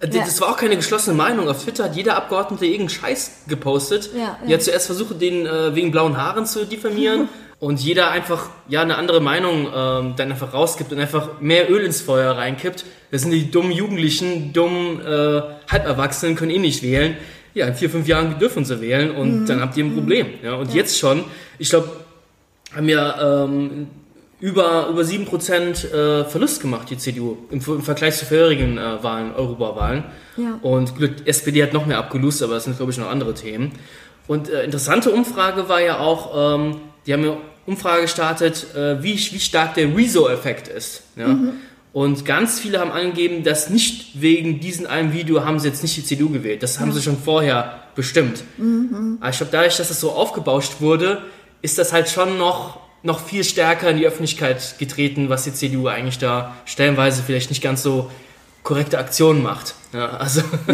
ja. 0.02 0.26
Das 0.26 0.42
war 0.42 0.50
auch 0.50 0.58
keine 0.58 0.76
geschlossene 0.76 1.16
Meinung. 1.16 1.48
Auf 1.48 1.64
Twitter 1.64 1.86
hat 1.86 1.96
jeder 1.96 2.16
Abgeordnete 2.16 2.66
irgendeinen 2.66 2.90
Scheiß 2.90 3.44
gepostet. 3.48 4.10
Ja, 4.14 4.20
ja. 4.20 4.38
Die 4.48 4.54
hat 4.54 4.64
zuerst 4.64 4.88
versucht, 4.88 5.22
den 5.22 5.46
äh, 5.46 5.76
wegen 5.76 5.92
blauen 5.92 6.18
Haaren 6.18 6.46
zu 6.46 6.66
diffamieren. 6.66 7.30
und 7.62 7.80
jeder 7.80 8.10
einfach 8.10 8.50
ja 8.68 8.82
eine 8.82 8.98
andere 8.98 9.22
Meinung 9.22 9.68
ähm, 9.74 10.14
dann 10.18 10.32
einfach 10.32 10.52
rausgibt 10.52 10.92
und 10.92 11.00
einfach 11.00 11.40
mehr 11.40 11.70
Öl 11.70 11.86
ins 11.86 12.02
Feuer 12.02 12.36
reinkippt. 12.36 12.86
Das 13.12 13.22
sind 13.22 13.30
die 13.30 13.52
dummen 13.52 13.72
Jugendlichen, 13.72 14.52
dummen 14.52 15.00
äh, 15.00 15.42
Halberwachsenen, 15.70 16.36
können 16.36 16.50
eh 16.50 16.58
nicht 16.58 16.82
wählen. 16.82 17.16
Ja, 17.54 17.68
in 17.68 17.76
vier, 17.76 17.92
fünf 17.92 18.08
Jahren 18.08 18.40
dürfen 18.40 18.66
sie 18.66 18.82
wählen 18.82 19.12
und 19.12 19.42
mhm. 19.42 19.46
dann 19.46 19.62
habt 19.62 19.78
ihr 19.78 19.86
ein 19.86 19.94
Problem. 19.94 20.28
Ja, 20.42 20.56
und 20.56 20.74
jetzt 20.74 20.98
schon, 20.98 21.24
ich 21.60 21.70
glaube, 21.70 21.90
haben 22.76 22.90
ja 22.90 23.44
ähm, 23.44 23.88
über, 24.42 24.88
über 24.90 25.02
7% 25.04 25.86
äh, 25.86 26.26
Verlust 26.26 26.62
gemacht, 26.62 26.90
die 26.90 26.98
CDU, 26.98 27.38
im, 27.52 27.62
im 27.66 27.82
Vergleich 27.82 28.18
zu 28.18 28.26
vorherigen 28.26 28.78
äh, 28.78 29.04
Wahlen, 29.04 29.34
Europawahlen. 29.34 30.04
Ja. 30.36 30.60
Und 30.62 30.94
die 31.00 31.28
SPD 31.28 31.64
hat 31.64 31.74
noch 31.74 31.86
mehr 31.86 32.00
abgelust, 32.00 32.42
aber 32.42 32.56
das 32.56 32.66
sind, 32.66 32.76
glaube 32.76 32.92
ich, 32.92 32.98
noch 32.98 33.10
andere 33.10 33.36
Themen. 33.36 33.72
Und 34.28 34.50
äh, 34.50 34.64
interessante 34.64 35.12
Umfrage 35.12 35.70
war 35.70 35.82
ja 35.82 36.00
auch, 36.00 36.56
ähm, 36.56 36.78
die 37.06 37.14
haben 37.14 37.24
ja 37.24 37.38
Umfrage 37.66 38.04
gestartet, 38.04 38.68
äh, 38.76 39.02
wie, 39.04 39.14
wie 39.14 39.40
stark 39.40 39.76
der 39.76 39.96
Rezo-Effekt 39.96 40.68
ist. 40.68 41.04
Ja? 41.16 41.28
Mhm. 41.28 41.52
Und 41.94 42.26
ganz 42.26 42.60
viele 42.60 42.80
haben 42.80 42.92
angegeben, 42.92 43.44
dass 43.44 43.70
nicht 43.70 44.22
wegen 44.22 44.60
diesem 44.60 44.88
einen 44.88 45.14
Video 45.14 45.44
haben 45.44 45.60
sie 45.60 45.68
jetzt 45.68 45.84
nicht 45.84 45.98
die 45.98 46.04
CDU 46.04 46.30
gewählt. 46.30 46.64
Das 46.64 46.80
haben 46.80 46.90
ja. 46.90 46.96
sie 46.96 47.02
schon 47.02 47.18
vorher 47.18 47.84
bestimmt. 47.96 48.44
Mhm. 48.58 49.18
Aber 49.20 49.30
ich 49.30 49.38
glaube, 49.38 49.52
dadurch, 49.52 49.78
dass 49.78 49.90
das 49.90 50.00
so 50.00 50.12
aufgebauscht 50.12 50.80
wurde, 50.80 51.22
ist 51.62 51.78
das 51.78 51.92
halt 51.92 52.10
schon 52.10 52.38
noch, 52.38 52.80
noch 53.04 53.20
viel 53.20 53.44
stärker 53.44 53.90
in 53.90 53.98
die 53.98 54.06
Öffentlichkeit 54.06 54.76
getreten, 54.78 55.30
was 55.30 55.44
die 55.44 55.54
CDU 55.54 55.88
eigentlich 55.88 56.20
da 56.20 56.56
stellenweise 56.66 57.24
vielleicht 57.24 57.50
nicht 57.50 57.62
ganz 57.62 57.82
so 57.82 58.12
korrekte 58.64 59.00
Aktionen 59.00 59.42
macht. 59.42 59.76
Ja, 59.94 60.10
also. 60.12 60.42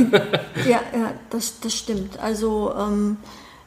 ja, 0.65 0.81
ja 0.93 1.13
das, 1.29 1.59
das 1.61 1.73
stimmt. 1.73 2.19
Also 2.19 2.73
ähm, 2.77 3.17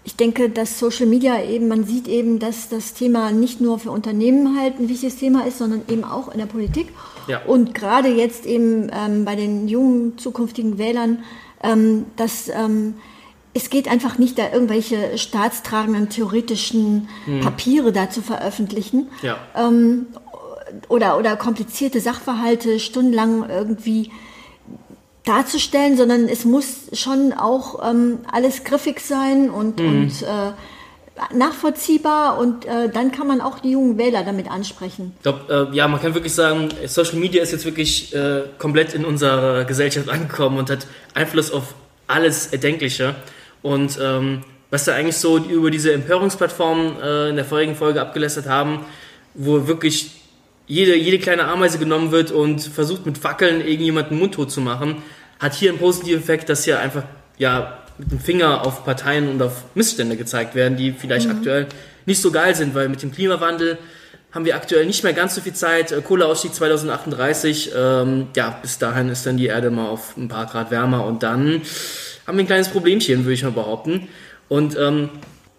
ich 0.04 0.16
denke, 0.16 0.50
dass 0.50 0.78
Social 0.78 1.06
Media 1.06 1.42
eben, 1.42 1.68
man 1.68 1.84
sieht 1.84 2.08
eben, 2.08 2.38
dass 2.38 2.68
das 2.68 2.94
Thema 2.94 3.32
nicht 3.32 3.60
nur 3.60 3.78
für 3.78 3.90
Unternehmen 3.90 4.58
halt 4.58 4.78
ein 4.78 4.88
wichtiges 4.88 5.16
Thema 5.16 5.46
ist, 5.46 5.58
sondern 5.58 5.82
eben 5.88 6.04
auch 6.04 6.32
in 6.32 6.38
der 6.38 6.46
Politik. 6.46 6.88
Ja. 7.28 7.42
Und 7.46 7.74
gerade 7.74 8.08
jetzt 8.08 8.46
eben 8.46 8.90
ähm, 8.92 9.24
bei 9.24 9.36
den 9.36 9.68
jungen 9.68 10.18
zukünftigen 10.18 10.78
Wählern, 10.78 11.24
ähm, 11.62 12.06
dass 12.16 12.48
ähm, 12.48 12.94
es 13.52 13.70
geht 13.70 13.88
einfach 13.88 14.18
nicht, 14.18 14.38
da 14.38 14.52
irgendwelche 14.52 15.18
staatstragenden 15.18 16.08
theoretischen 16.08 17.08
hm. 17.24 17.40
Papiere 17.40 17.92
da 17.92 18.10
zu 18.10 18.22
veröffentlichen. 18.22 19.08
Ja. 19.22 19.38
Ähm, 19.56 20.06
oder, 20.88 21.18
oder 21.18 21.36
komplizierte 21.36 22.00
Sachverhalte 22.00 22.78
stundenlang 22.78 23.48
irgendwie 23.48 24.12
darzustellen, 25.24 25.96
sondern 25.96 26.28
es 26.28 26.44
muss 26.44 26.88
schon 26.92 27.32
auch 27.32 27.88
ähm, 27.88 28.18
alles 28.30 28.64
griffig 28.64 29.00
sein 29.00 29.50
und, 29.50 29.78
mhm. 29.78 29.86
und 29.86 30.22
äh, 30.22 31.36
nachvollziehbar 31.36 32.38
und 32.38 32.64
äh, 32.64 32.88
dann 32.88 33.12
kann 33.12 33.26
man 33.26 33.40
auch 33.40 33.58
die 33.58 33.72
jungen 33.72 33.98
Wähler 33.98 34.24
damit 34.24 34.50
ansprechen. 34.50 35.12
Ich 35.16 35.22
glaube, 35.22 35.68
äh, 35.70 35.76
ja, 35.76 35.86
man 35.88 36.00
kann 36.00 36.14
wirklich 36.14 36.34
sagen, 36.34 36.70
Social 36.86 37.16
Media 37.16 37.42
ist 37.42 37.52
jetzt 37.52 37.64
wirklich 37.64 38.14
äh, 38.14 38.42
komplett 38.58 38.94
in 38.94 39.04
unserer 39.04 39.64
Gesellschaft 39.64 40.08
angekommen 40.08 40.58
und 40.58 40.70
hat 40.70 40.86
Einfluss 41.14 41.52
auf 41.52 41.74
alles 42.06 42.46
Erdenkliche. 42.46 43.14
Und 43.62 43.98
ähm, 44.00 44.42
was 44.70 44.84
da 44.84 44.94
eigentlich 44.94 45.16
so 45.16 45.38
über 45.38 45.70
diese 45.70 45.92
Empörungsplattformen 45.92 47.00
äh, 47.02 47.28
in 47.30 47.36
der 47.36 47.44
vorigen 47.44 47.74
Folge 47.74 48.00
abgelästert 48.00 48.46
haben, 48.46 48.84
wo 49.34 49.66
wirklich 49.66 50.12
jede, 50.66 50.96
jede 50.96 51.18
kleine 51.18 51.44
Ameise 51.44 51.78
genommen 51.78 52.12
wird 52.12 52.30
und 52.30 52.60
versucht 52.60 53.04
mit 53.04 53.18
Fackeln 53.18 53.60
irgendjemanden 53.60 54.18
mundtot 54.18 54.50
zu 54.50 54.60
machen, 54.60 55.02
hat 55.40 55.54
hier 55.54 55.70
einen 55.70 55.78
positiven 55.78 56.20
Effekt, 56.20 56.48
dass 56.48 56.64
hier 56.64 56.78
einfach 56.78 57.02
ja 57.38 57.78
mit 57.98 58.12
dem 58.12 58.20
Finger 58.20 58.64
auf 58.64 58.84
Parteien 58.84 59.28
und 59.28 59.42
auf 59.42 59.64
Missstände 59.74 60.16
gezeigt 60.16 60.54
werden, 60.54 60.76
die 60.76 60.92
vielleicht 60.92 61.28
mhm. 61.28 61.36
aktuell 61.36 61.66
nicht 62.06 62.20
so 62.20 62.30
geil 62.30 62.54
sind, 62.54 62.74
weil 62.74 62.88
mit 62.88 63.02
dem 63.02 63.12
Klimawandel 63.12 63.78
haben 64.32 64.44
wir 64.44 64.54
aktuell 64.54 64.86
nicht 64.86 65.02
mehr 65.02 65.12
ganz 65.12 65.34
so 65.34 65.40
viel 65.40 65.54
Zeit. 65.54 65.90
Äh, 65.92 66.02
Kohleausstieg 66.02 66.54
2038, 66.54 67.72
ähm, 67.76 68.28
ja, 68.36 68.58
bis 68.62 68.78
dahin 68.78 69.08
ist 69.08 69.26
dann 69.26 69.36
die 69.36 69.46
Erde 69.46 69.70
mal 69.70 69.88
auf 69.88 70.16
ein 70.16 70.28
paar 70.28 70.46
Grad 70.46 70.70
wärmer 70.70 71.04
und 71.04 71.22
dann 71.22 71.62
haben 72.26 72.36
wir 72.36 72.44
ein 72.44 72.46
kleines 72.46 72.68
Problemchen, 72.68 73.24
würde 73.24 73.34
ich 73.34 73.42
mal 73.42 73.52
behaupten. 73.52 74.08
Und 74.48 74.76
ähm, 74.78 75.10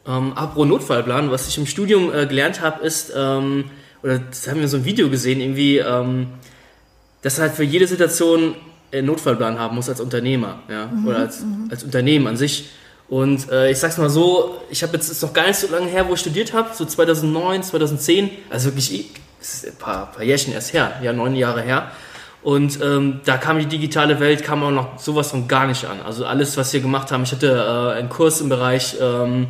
ähm, 0.08 0.34
apropos 0.34 0.68
Notfallplan, 0.68 1.32
was 1.32 1.48
ich 1.48 1.58
im 1.58 1.66
Studium 1.66 2.14
äh, 2.14 2.26
gelernt 2.26 2.62
habe, 2.62 2.86
ist, 2.86 3.14
ähm, 3.16 3.66
oder 4.04 4.20
das 4.20 4.48
haben 4.48 4.60
wir 4.60 4.68
so 4.68 4.78
ein 4.78 4.86
Video 4.86 5.10
gesehen, 5.10 5.42
irgendwie, 5.42 5.78
ähm, 5.78 6.28
dass 7.22 7.40
halt 7.40 7.54
für 7.54 7.64
jede 7.64 7.88
Situation 7.88 8.56
einen 8.92 9.08
Notfallplan 9.08 9.60
haben 9.60 9.76
muss 9.76 9.90
als 9.90 10.02
Unternehmer, 10.02 10.60
ja, 10.70 10.88
mhm, 10.88 11.08
oder 11.08 11.20
als, 11.20 11.42
mhm. 11.42 11.68
als 11.70 11.84
Unternehmen 11.84 12.28
an 12.28 12.36
sich. 12.36 12.70
Und 13.08 13.50
äh, 13.52 13.72
ich 13.72 13.78
sag's 13.78 13.98
mal 13.98 14.10
so, 14.10 14.62
ich 14.70 14.84
habe 14.84 14.94
jetzt 14.94 15.10
ist 15.10 15.22
noch 15.22 15.34
gar 15.34 15.48
nicht 15.48 15.58
so 15.58 15.68
lange 15.68 15.88
her, 15.88 16.08
wo 16.08 16.14
ich 16.14 16.20
studiert 16.20 16.54
habe, 16.54 16.70
so 16.74 16.86
2009, 16.86 17.64
2010, 17.64 18.30
also 18.50 18.70
wirklich 18.70 19.12
ist 19.40 19.68
ein 19.68 19.76
paar, 19.76 20.12
paar 20.12 20.24
Jährchen 20.24 20.54
erst 20.54 20.74
her, 20.74 21.00
ja 21.04 21.14
neun 21.14 21.36
Jahre 21.36 21.62
her. 21.62 21.92
Und 22.44 22.80
ähm, 22.82 23.22
da 23.26 23.38
kam 23.38 23.60
die 23.60 23.68
digitale 23.68 24.20
Welt, 24.20 24.44
kam 24.44 24.64
auch 24.64 24.72
noch 24.72 25.00
sowas 25.00 25.30
von 25.30 25.48
gar 25.48 25.68
nicht 25.68 25.86
an. 25.86 26.02
Also 26.02 26.26
alles, 26.26 26.58
was 26.58 26.74
wir 26.74 26.80
gemacht 26.80 27.12
haben, 27.12 27.24
ich 27.24 27.32
hatte 27.32 27.94
äh, 27.96 28.00
einen 28.00 28.10
Kurs 28.10 28.42
im 28.42 28.50
Bereich 28.50 28.98
ähm, 29.00 29.48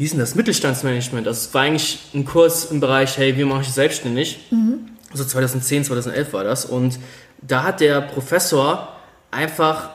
wie 0.00 0.04
hieß 0.04 0.12
denn 0.12 0.20
das? 0.20 0.34
Mittelstandsmanagement. 0.34 1.28
Also 1.28 1.46
es 1.46 1.52
war 1.52 1.60
eigentlich 1.60 1.98
ein 2.14 2.24
Kurs 2.24 2.64
im 2.64 2.80
Bereich, 2.80 3.18
hey, 3.18 3.36
wie 3.36 3.44
mache 3.44 3.60
ich 3.60 3.68
selbstständig? 3.68 4.46
Mhm. 4.50 4.88
Also 5.10 5.26
2010, 5.26 5.84
2011 5.84 6.32
war 6.32 6.42
das. 6.42 6.64
Und 6.64 6.98
da 7.42 7.64
hat 7.64 7.80
der 7.80 8.00
Professor 8.00 8.96
einfach 9.30 9.90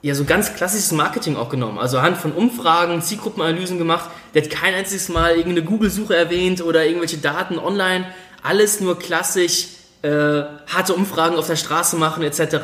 ja 0.00 0.14
so 0.14 0.24
ganz 0.24 0.54
klassisches 0.54 0.92
Marketing 0.92 1.36
auch 1.36 1.50
genommen. 1.50 1.78
Also 1.78 1.98
anhand 1.98 2.16
von 2.16 2.32
Umfragen, 2.32 3.02
Zielgruppenanalysen 3.02 3.76
gemacht. 3.76 4.08
Der 4.32 4.44
hat 4.44 4.50
kein 4.50 4.72
einziges 4.72 5.10
Mal 5.10 5.32
irgendeine 5.36 5.62
Google-Suche 5.66 6.16
erwähnt 6.16 6.62
oder 6.62 6.86
irgendwelche 6.86 7.18
Daten 7.18 7.58
online. 7.58 8.06
Alles 8.42 8.80
nur 8.80 8.98
klassisch 8.98 9.66
äh, 10.04 10.44
harte 10.66 10.92
Umfragen 10.92 11.36
auf 11.36 11.46
der 11.46 11.56
Straße 11.56 11.96
machen 11.96 12.22
etc. 12.22 12.56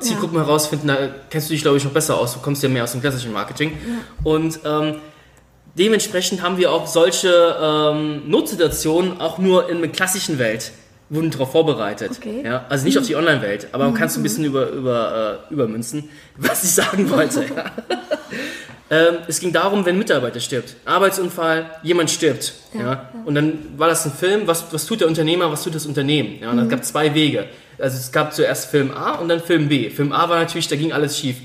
Zielgruppen 0.00 0.38
ja. 0.38 0.44
herausfinden, 0.44 0.88
da 0.88 0.96
kennst 1.28 1.48
du 1.48 1.52
dich 1.52 1.62
glaube 1.62 1.76
ich 1.76 1.84
noch 1.84 1.92
besser 1.92 2.18
aus. 2.18 2.32
Du 2.32 2.40
kommst 2.40 2.62
ja 2.62 2.68
mehr 2.68 2.84
aus 2.84 2.92
dem 2.92 3.02
klassischen 3.02 3.32
Marketing. 3.32 3.72
Ja. 3.72 4.30
Und 4.30 4.60
ähm, 4.64 4.96
dementsprechend 5.74 6.42
haben 6.42 6.56
wir 6.56 6.72
auch 6.72 6.86
solche 6.86 7.56
ähm, 7.60 8.22
Notsituationen 8.30 9.20
auch 9.20 9.36
nur 9.38 9.68
in 9.68 9.80
der 9.80 9.90
klassischen 9.90 10.38
Welt 10.38 10.72
wurden 11.08 11.30
darauf 11.30 11.52
vorbereitet. 11.52 12.12
Okay. 12.16 12.42
Ja, 12.44 12.64
also 12.68 12.84
nicht 12.84 12.94
mhm. 12.94 13.00
auf 13.00 13.06
die 13.06 13.14
Online-Welt, 13.14 13.68
aber 13.72 13.84
man 13.84 13.94
kann 13.94 14.08
es 14.08 14.16
ein 14.16 14.22
bisschen 14.22 14.44
über, 14.44 14.70
über, 14.70 15.38
äh, 15.50 15.52
übermünzen, 15.52 16.08
was 16.36 16.64
ich 16.64 16.72
sagen 16.72 17.10
wollte. 17.10 17.44
ja. 17.44 17.70
ähm, 18.88 19.16
es 19.26 19.40
ging 19.40 19.52
darum, 19.52 19.84
wenn 19.84 19.96
ein 19.96 19.98
Mitarbeiter 19.98 20.38
stirbt. 20.38 20.76
Arbeitsunfall, 20.84 21.70
jemand 21.82 22.10
stirbt. 22.10 22.54
Ja, 22.72 22.80
ja. 22.80 23.10
Und 23.24 23.34
dann 23.34 23.58
war 23.76 23.88
das 23.88 24.04
ein 24.04 24.12
Film, 24.12 24.46
was, 24.46 24.72
was 24.72 24.86
tut 24.86 25.00
der 25.00 25.08
Unternehmer, 25.08 25.50
was 25.50 25.64
tut 25.64 25.74
das 25.74 25.86
Unternehmen. 25.86 26.38
Ja, 26.40 26.50
und 26.50 26.56
mhm. 26.56 26.62
es 26.62 26.68
gab 26.68 26.84
zwei 26.84 27.14
Wege. 27.14 27.46
Also 27.78 27.96
es 27.96 28.12
gab 28.12 28.32
zuerst 28.32 28.70
Film 28.70 28.90
A 28.92 29.16
und 29.16 29.28
dann 29.28 29.40
Film 29.40 29.68
B. 29.68 29.90
Film 29.90 30.12
A 30.12 30.28
war 30.28 30.38
natürlich, 30.38 30.68
da 30.68 30.76
ging 30.76 30.92
alles 30.92 31.18
schief. 31.18 31.36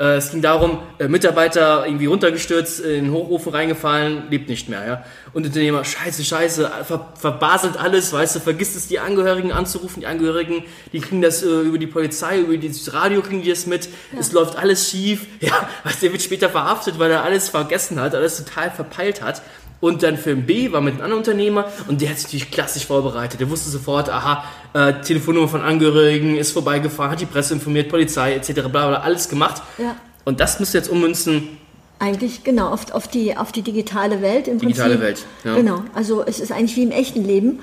Äh, 0.00 0.16
es 0.16 0.30
ging 0.30 0.40
darum, 0.40 0.78
äh, 0.98 1.08
Mitarbeiter 1.08 1.84
irgendwie 1.84 2.06
runtergestürzt, 2.06 2.80
in 2.80 3.04
den 3.04 3.12
Hochofen 3.12 3.52
reingefallen, 3.52 4.30
lebt 4.30 4.48
nicht 4.48 4.70
mehr, 4.70 4.86
ja. 4.86 5.04
Und 5.34 5.44
Unternehmer, 5.46 5.84
scheiße, 5.84 6.24
scheiße, 6.24 6.70
ver 6.84 7.12
verbaselt 7.14 7.76
alles, 7.78 8.10
weißt 8.12 8.36
du, 8.36 8.40
vergisst 8.40 8.76
es, 8.76 8.88
die 8.88 8.98
Angehörigen 8.98 9.52
anzurufen. 9.52 10.00
Die 10.00 10.06
Angehörigen, 10.06 10.64
die 10.94 11.00
kriegen 11.00 11.20
das 11.20 11.42
äh, 11.42 11.46
über 11.46 11.76
die 11.76 11.86
Polizei, 11.86 12.40
über 12.40 12.56
das 12.56 12.94
Radio 12.94 13.20
kriegen 13.20 13.42
die 13.42 13.50
das 13.50 13.66
mit. 13.66 13.90
Ja. 14.12 14.20
Es 14.20 14.32
läuft 14.32 14.56
alles 14.56 14.88
schief, 14.88 15.26
ja. 15.40 15.68
Weißt, 15.84 16.02
der 16.02 16.12
wird 16.12 16.22
später 16.22 16.48
verhaftet, 16.48 16.98
weil 16.98 17.10
er 17.10 17.22
alles 17.22 17.50
vergessen 17.50 18.00
hat, 18.00 18.14
alles 18.14 18.42
total 18.42 18.70
verpeilt 18.70 19.20
hat. 19.20 19.42
Und 19.80 20.02
dann 20.02 20.18
Film 20.18 20.44
B 20.44 20.70
war 20.72 20.82
mit 20.82 20.94
einem 20.94 21.04
anderen 21.04 21.20
Unternehmer 21.20 21.64
und 21.88 22.02
der 22.02 22.10
hat 22.10 22.16
sich 22.18 22.24
natürlich 22.26 22.50
klassisch 22.50 22.86
vorbereitet. 22.86 23.40
Der 23.40 23.48
wusste 23.48 23.70
sofort, 23.70 24.10
aha, 24.10 24.44
äh, 24.74 25.00
Telefonnummer 25.00 25.48
von 25.48 25.62
Angehörigen, 25.62 26.36
ist 26.36 26.52
vorbeigefahren, 26.52 27.12
hat 27.12 27.20
die 27.20 27.26
Presse 27.26 27.54
informiert, 27.54 27.88
Polizei 27.88 28.34
etc. 28.34 28.52
bla 28.52 28.68
bla, 28.68 29.00
alles 29.00 29.28
gemacht. 29.28 29.62
Ja. 29.78 29.96
Und 30.24 30.40
das 30.40 30.60
müsst 30.60 30.74
ihr 30.74 30.80
jetzt 30.80 30.90
ummünzen. 30.90 31.56
Eigentlich, 31.98 32.44
genau, 32.44 32.68
auf, 32.68 32.92
auf, 32.92 33.08
die, 33.08 33.36
auf 33.36 33.52
die 33.52 33.62
digitale 33.62 34.20
Welt 34.22 34.48
im 34.48 34.58
digitale 34.58 34.96
Prinzip. 34.96 35.06
Welt, 35.06 35.26
ja. 35.44 35.56
Genau, 35.56 35.82
also 35.94 36.24
es 36.24 36.40
ist 36.40 36.52
eigentlich 36.52 36.76
wie 36.76 36.82
im 36.82 36.90
echten 36.90 37.24
Leben. 37.24 37.60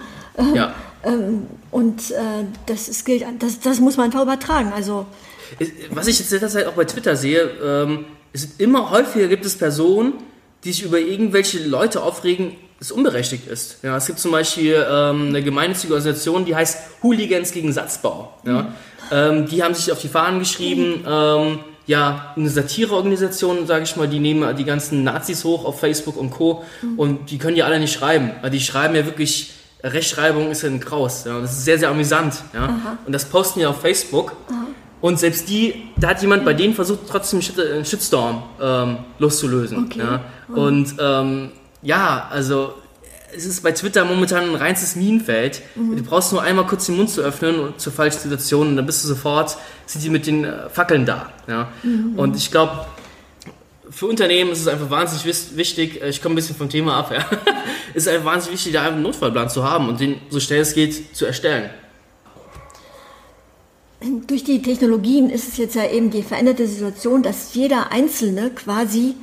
Ja. 0.54 0.74
Ähm, 1.04 1.48
und 1.72 2.12
äh, 2.12 2.16
das, 2.66 2.88
ist, 2.88 3.06
gilt, 3.06 3.26
das, 3.40 3.60
das 3.60 3.80
muss 3.80 3.98
man 3.98 4.08
einfach 4.08 4.22
übertragen. 4.22 4.72
Also, 4.76 5.06
Was 5.92 6.08
ich 6.08 6.20
jetzt 6.20 6.32
derzeit 6.32 6.68
auch 6.68 6.74
bei 6.74 6.86
Twitter 6.86 7.16
sehe, 7.16 7.50
ähm, 7.64 8.06
ist 8.34 8.60
immer 8.60 8.92
häufiger 8.92 9.28
gibt 9.28 9.46
es 9.46 9.58
Personen, 9.58 10.14
die 10.64 10.72
sich 10.72 10.84
über 10.84 11.00
irgendwelche 11.00 11.64
Leute 11.64 12.02
aufregen, 12.02 12.56
das 12.80 12.92
unberechtigt 12.92 13.48
ist. 13.48 13.84
Ja, 13.84 13.98
es 13.98 14.06
gibt 14.06 14.20
zum 14.20 14.32
Beispiel 14.32 14.86
ähm, 14.90 15.30
eine 15.30 15.42
gemeinnützige 15.42 15.94
Organisation, 15.94 16.46
die 16.46 16.56
heißt 16.56 16.78
Hooligans 17.02 17.52
gegen 17.52 17.72
Satzbau. 17.74 18.34
Ja? 18.46 18.62
Mhm. 18.62 18.68
Ähm, 19.12 19.48
die 19.48 19.64
haben 19.64 19.74
sich 19.74 19.92
auf 19.92 20.00
die 20.00 20.10
Fahnen 20.10 20.40
geschrieben, 20.40 21.04
ähm, 21.08 21.60
ja, 21.88 22.34
eine 22.36 22.50
Satireorganisation, 22.50 23.66
sage 23.66 23.84
ich 23.84 23.96
mal, 23.96 24.10
die 24.10 24.20
nehmen 24.20 24.56
die 24.58 24.66
ganzen 24.66 25.04
Nazis 25.04 25.46
hoch 25.46 25.64
auf 25.64 25.80
Facebook 25.80 26.18
und 26.18 26.32
Co. 26.32 26.66
Mhm. 26.82 27.00
Und 27.00 27.32
die 27.32 27.38
können 27.38 27.56
ja 27.56 27.66
alle 27.66 27.80
nicht 27.80 27.94
schreiben. 27.94 28.32
Also 28.42 28.50
die 28.52 28.60
schreiben 28.60 28.94
ja 28.94 29.06
wirklich, 29.06 29.54
Rechtschreibung 29.84 30.52
ist 30.52 30.64
ja 30.64 30.70
ein 30.70 30.80
Kraus. 30.80 31.24
Ja? 31.26 31.40
Das 31.40 31.54
ist 31.54 31.66
sehr, 31.66 31.80
sehr 31.80 31.90
amüsant. 31.90 32.36
Ja? 32.54 32.98
Und 33.06 33.14
das 33.14 33.26
posten 33.26 33.62
ja 33.62 33.70
auf 33.70 33.82
Facebook. 33.82 34.36
Aha. 34.50 34.57
Und 35.00 35.20
selbst 35.20 35.48
die, 35.50 35.84
da 35.98 36.10
hat 36.10 36.22
jemand 36.22 36.44
bei 36.44 36.54
denen 36.54 36.74
versucht, 36.74 37.01
trotzdem 37.10 37.39
einen 37.39 37.86
Shitstorm 37.86 38.44
ähm, 38.62 38.98
loszulösen. 39.20 39.86
Okay. 39.86 40.00
Ja? 40.00 40.22
Und 40.54 40.96
ähm, 41.00 41.51
ja, 41.84 42.27
also 42.32 42.74
es 43.36 43.46
ist 43.46 43.62
bei 43.62 43.72
Twitter 43.72 44.06
momentan 44.06 44.50
ein 44.50 44.56
reines 44.56 44.96
Minenfeld. 44.96 45.62
Mhm. 45.75 45.98
Du 45.98 46.04
brauchst 46.04 46.32
nur 46.32 46.42
einmal 46.42 46.66
kurz 46.66 46.88
den 46.88 46.98
Mund 46.98 47.10
zu 47.10 47.22
öffnen 47.22 47.60
und 47.60 47.80
zur 47.80 47.94
falschen 47.94 48.20
Situation 48.20 48.70
und 48.70 48.75
dann 48.77 48.86
bist 48.86 49.04
du 49.04 49.08
sofort, 49.08 49.58
sind 49.86 50.04
die 50.04 50.10
mit 50.10 50.25
den 50.25 50.46
äh, 50.46 50.70
Fackeln 50.70 51.06
da. 51.06 51.32
Ja? 51.48 51.70
Mhm. 51.84 52.18
Und 52.18 52.36
ich 52.36 52.50
glaube, 52.50 52.86
für 53.89 54.08
Unternehmen 54.08 54.51
ist 54.51 54.62
es 54.62 54.68
einfach 54.68 54.89
wahnsinnig 54.89 55.25
wichtig, 55.56 56.01
äh, 56.01 56.10
ich 56.10 56.22
komme 56.24 56.34
ein 56.34 56.38
bisschen 56.38 56.56
vom 56.56 56.70
Thema 56.70 56.98
ab, 56.98 57.12
ja. 57.13 57.24
es 57.94 58.08
ist 58.08 58.08
einfach 58.08 58.25
wahnsinnig 58.25 58.60
wichtig, 58.60 58.74
da 58.74 58.84
einen 58.84 59.04
Notfallplan 59.04 59.50
zu 59.50 59.63
haben 59.63 59.89
und 59.89 60.00
den 60.00 60.16
so 60.30 60.39
schnell 60.39 60.62
es 60.62 60.74
geht 60.74 61.16
zu 61.16 61.25
erstellen 61.25 61.70
durch 64.00 64.44
die 64.44 64.62
Technologien 64.62 65.30
ist 65.30 65.48
es 65.48 65.58
jetzt 65.58 65.75
ja 65.75 65.89
eben 65.89 66.12
die 66.12 66.22
veränderte 66.22 66.68
Situation, 66.68 67.24
dass 67.24 67.54
jeder 67.56 67.92
Einzelne 67.92 68.51
quasi 68.51 69.16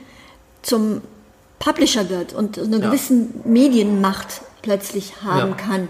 zum 0.62 1.00
Publisher 1.58 2.10
wird 2.10 2.32
und 2.32 2.58
eine 2.58 2.78
ja. 2.78 2.86
gewisse 2.86 3.14
Medienmacht 3.44 4.42
plötzlich 4.62 5.22
haben 5.22 5.50
ja. 5.50 5.56
kann. 5.56 5.88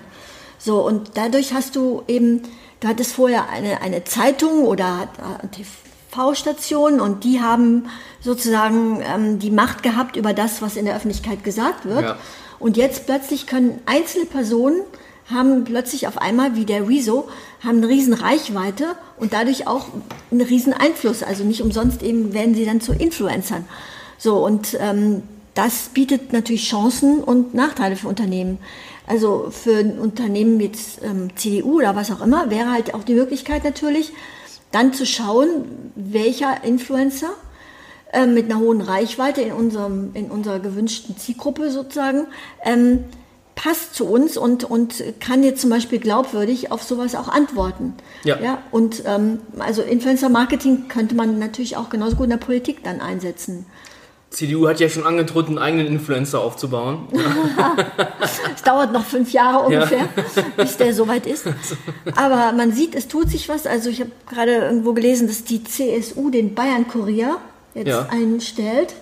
So, 0.58 0.84
und 0.86 1.12
dadurch 1.14 1.54
hast 1.54 1.76
du 1.76 2.02
eben, 2.08 2.42
du 2.80 2.88
hattest 2.88 3.12
vorher 3.12 3.48
eine, 3.48 3.80
eine 3.80 4.04
Zeitung 4.04 4.64
oder 4.64 5.08
TV-Station 5.52 7.00
und 7.00 7.24
die 7.24 7.40
haben 7.40 7.86
sozusagen 8.20 9.02
ähm, 9.02 9.38
die 9.38 9.50
Macht 9.50 9.82
gehabt 9.82 10.16
über 10.16 10.32
das, 10.32 10.62
was 10.62 10.76
in 10.76 10.84
der 10.84 10.96
Öffentlichkeit 10.96 11.42
gesagt 11.44 11.86
wird. 11.86 12.02
Ja. 12.02 12.16
Und 12.58 12.76
jetzt 12.76 13.06
plötzlich 13.06 13.46
können 13.46 13.80
einzelne 13.86 14.26
Personen 14.26 14.82
haben 15.30 15.64
plötzlich 15.64 16.06
auf 16.06 16.18
einmal, 16.18 16.54
wie 16.54 16.64
der 16.64 16.88
Rezo, 16.88 17.28
haben 17.62 17.78
eine 17.78 17.88
riesen 17.88 18.12
Reichweite 18.12 18.96
und 19.18 19.32
dadurch 19.32 19.66
auch 19.66 19.86
einen 20.30 20.42
riesen 20.42 20.72
Einfluss. 20.72 21.22
Also 21.22 21.44
nicht 21.44 21.62
umsonst 21.62 22.02
eben 22.02 22.34
werden 22.34 22.54
sie 22.54 22.66
dann 22.66 22.80
zu 22.80 22.92
Influencern. 22.92 23.64
So, 24.18 24.44
und 24.44 24.76
ähm, 24.80 25.22
das 25.54 25.90
bietet 25.94 26.32
natürlich 26.32 26.68
Chancen 26.68 27.22
und 27.22 27.54
Nachteile 27.54 27.96
für 27.96 28.08
Unternehmen. 28.08 28.58
Also 29.06 29.48
für 29.50 29.78
ein 29.78 29.98
Unternehmen 29.98 30.56
mit 30.56 30.76
ähm, 31.02 31.28
CDU 31.36 31.76
oder 31.76 31.94
was 31.94 32.10
auch 32.10 32.22
immer 32.22 32.50
wäre 32.50 32.70
halt 32.70 32.94
auch 32.94 33.04
die 33.04 33.14
Möglichkeit 33.14 33.64
natürlich, 33.64 34.12
dann 34.72 34.92
zu 34.92 35.06
schauen, 35.06 35.92
welcher 35.94 36.64
Influencer 36.64 37.30
äh, 38.12 38.26
mit 38.26 38.46
einer 38.46 38.60
hohen 38.60 38.80
Reichweite 38.80 39.42
in, 39.42 39.52
unserem, 39.52 40.10
in 40.14 40.30
unserer 40.30 40.58
gewünschten 40.58 41.16
Zielgruppe 41.16 41.70
sozusagen 41.70 42.26
ähm, 42.64 43.04
passt 43.54 43.94
zu 43.94 44.06
uns 44.06 44.36
und, 44.36 44.64
und 44.64 45.02
kann 45.20 45.42
jetzt 45.42 45.60
zum 45.60 45.70
Beispiel 45.70 45.98
glaubwürdig 45.98 46.72
auf 46.72 46.82
sowas 46.82 47.14
auch 47.14 47.28
antworten. 47.28 47.94
Ja. 48.24 48.38
ja 48.40 48.58
und 48.70 49.02
ähm, 49.06 49.40
also 49.58 49.82
Influencer-Marketing 49.82 50.88
könnte 50.88 51.14
man 51.14 51.38
natürlich 51.38 51.76
auch 51.76 51.88
genauso 51.88 52.16
gut 52.16 52.24
in 52.24 52.30
der 52.30 52.36
Politik 52.38 52.82
dann 52.82 53.00
einsetzen. 53.00 53.66
CDU 54.30 54.66
hat 54.66 54.80
ja 54.80 54.88
schon 54.88 55.06
angedroht, 55.06 55.46
einen 55.46 55.58
eigenen 55.58 55.86
Influencer 55.86 56.40
aufzubauen. 56.40 57.06
es 58.54 58.62
dauert 58.62 58.92
noch 58.92 59.04
fünf 59.04 59.32
Jahre 59.32 59.66
ungefähr, 59.66 60.08
ja. 60.36 60.42
bis 60.56 60.76
der 60.76 60.92
soweit 60.92 61.26
ist. 61.26 61.46
Aber 62.16 62.52
man 62.52 62.72
sieht, 62.72 62.96
es 62.96 63.06
tut 63.06 63.30
sich 63.30 63.48
was. 63.48 63.66
Also 63.66 63.90
ich 63.90 64.00
habe 64.00 64.10
gerade 64.28 64.56
irgendwo 64.56 64.92
gelesen, 64.92 65.28
dass 65.28 65.44
die 65.44 65.62
CSU 65.62 66.30
den 66.30 66.54
Bayern-Kurier 66.54 67.36
jetzt 67.74 67.88
ja. 67.88 68.08
einstellt 68.10 68.94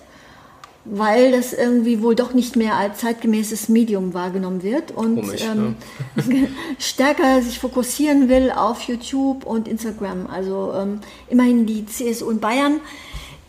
weil 0.85 1.31
das 1.31 1.53
irgendwie 1.53 2.01
wohl 2.01 2.15
doch 2.15 2.33
nicht 2.33 2.55
mehr 2.55 2.75
als 2.75 2.99
zeitgemäßes 2.99 3.69
Medium 3.69 4.13
wahrgenommen 4.13 4.63
wird 4.63 4.91
und 4.91 5.21
Komisch, 5.21 5.41
ähm, 5.41 5.75
ne? 6.15 6.47
stärker 6.79 7.41
sich 7.41 7.59
fokussieren 7.59 8.27
will 8.27 8.51
auf 8.51 8.81
YouTube 8.81 9.45
und 9.45 9.67
Instagram. 9.67 10.27
Also 10.27 10.73
ähm, 10.75 10.99
immerhin 11.29 11.65
die 11.65 11.85
CSU 11.85 12.29
in 12.29 12.39
Bayern, 12.39 12.81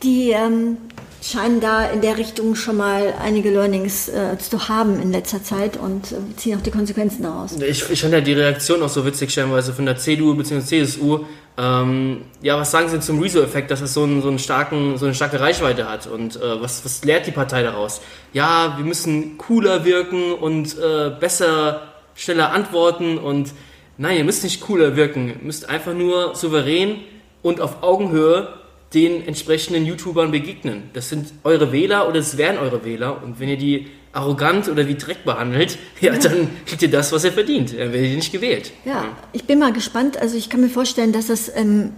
die 0.03 0.31
ähm, 0.31 0.77
scheinen 1.25 1.61
da 1.61 1.87
in 1.91 2.03
der 2.03 2.19
Richtung 2.19 2.55
schon 2.55 2.77
mal 2.77 3.15
einige 3.21 3.51
Learnings 3.51 4.09
äh, 4.09 4.37
zu 4.39 4.69
haben 4.69 5.01
in 5.01 5.11
letzter 5.11 5.43
Zeit 5.43 5.77
und 5.77 6.13
äh, 6.13 6.37
ziehen 6.37 6.59
auch 6.59 6.63
die 6.63 6.71
Konsequenzen 6.71 7.23
daraus. 7.23 7.53
Ich, 7.61 7.91
ich 7.91 8.01
fand 8.01 8.13
ja 8.13 8.21
die 8.21 8.35
Reaktion 8.35 8.83
auch 8.83 8.89
so 8.89 9.05
witzig, 9.05 9.31
stellenweise 9.31 9.73
von 9.73 9.87
der 9.87 9.97
CDU 9.97 10.35
bzw. 10.35 10.85
CSU. 10.85 11.21
Ähm, 11.57 12.23
ja, 12.43 12.59
was 12.59 12.73
sagen 12.73 12.89
Sie 12.89 12.99
zum 12.99 13.21
Rezo-Effekt, 13.21 13.71
dass 13.71 13.81
es 13.81 13.95
so, 13.95 14.03
einen, 14.03 14.23
so, 14.23 14.29
einen 14.29 14.41
starken, 14.41 14.99
so 14.99 15.07
eine 15.07 15.15
starke 15.15 15.39
Reichweite 15.39 15.89
hat? 15.89 16.07
Und 16.07 16.37
äh, 16.37 16.61
was, 16.61 16.85
was 16.85 17.05
lehrt 17.05 17.27
die 17.27 17.31
Partei 17.31 17.63
daraus? 17.63 18.01
Ja, 18.33 18.75
wir 18.77 18.85
müssen 18.85 19.39
cooler 19.39 19.85
wirken 19.85 20.33
und 20.33 20.77
äh, 20.79 21.11
besser, 21.19 21.83
schneller 22.17 22.51
antworten 22.51 23.19
und 23.19 23.53
nein, 23.99 24.19
ihr 24.19 24.25
müsst 24.25 24.43
nicht 24.43 24.61
cooler 24.63 24.97
wirken, 24.97 25.29
ihr 25.29 25.37
müsst 25.43 25.69
einfach 25.69 25.95
nur 25.95 26.35
souverän 26.35 27.01
und 27.43 27.61
auf 27.61 27.83
Augenhöhe 27.83 28.49
den 28.95 29.27
entsprechenden 29.27 29.85
YouTubern 29.85 30.31
begegnen. 30.31 30.91
Das 30.93 31.09
sind 31.09 31.33
eure 31.43 31.73
Wähler 31.73 32.09
oder 32.09 32.21
es 32.21 32.37
wären 32.37 32.59
eure 32.59 32.85
Wähler. 32.85 33.23
Und 33.23 33.41
wenn 33.41 33.49
ihr 33.49 33.59
die 33.59 33.89
arrogant 34.13 34.69
oder 34.69 34.87
wie 34.87 34.95
Dreck 34.95 35.25
behandelt, 35.25 35.79
ja, 36.01 36.17
dann 36.17 36.49
kriegt 36.67 36.83
ihr 36.83 36.91
das, 36.91 37.13
was 37.13 37.25
ihr 37.25 37.33
verdient. 37.33 37.73
Dann 37.73 37.93
werdet 37.93 38.11
ihr 38.11 38.17
nicht 38.17 38.33
gewählt. 38.33 38.73
Ja, 38.85 38.93
ja, 38.93 39.05
ich 39.33 39.45
bin 39.45 39.59
mal 39.59 39.73
gespannt. 39.73 40.17
Also 40.17 40.37
ich 40.37 40.49
kann 40.49 40.61
mir 40.61 40.69
vorstellen, 40.69 41.13
dass 41.13 41.27
das 41.27 41.51
ähm, 41.55 41.93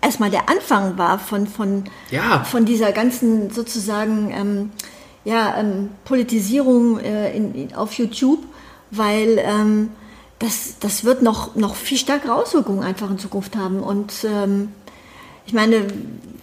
erstmal 0.00 0.30
der 0.30 0.48
Anfang 0.48 0.96
war 0.96 1.18
von, 1.18 1.46
von, 1.46 1.84
ja. 2.10 2.44
von 2.44 2.64
dieser 2.64 2.92
ganzen 2.92 3.50
sozusagen 3.50 4.32
ähm, 4.32 4.70
ja, 5.24 5.58
ähm, 5.58 5.90
Politisierung 6.04 6.98
äh, 7.00 7.36
in, 7.36 7.54
in, 7.54 7.74
auf 7.74 7.94
YouTube, 7.94 8.40
weil 8.90 9.38
ähm, 9.38 9.90
das, 10.38 10.76
das 10.80 11.04
wird 11.04 11.22
noch, 11.22 11.54
noch 11.54 11.74
viel 11.74 11.98
stärkere 11.98 12.34
Auswirkungen 12.34 12.82
einfach 12.82 13.10
in 13.10 13.18
Zukunft 13.18 13.56
haben. 13.56 13.80
Und 13.80 14.12
ähm, 14.24 14.72
ich 15.50 15.54
meine, 15.54 15.84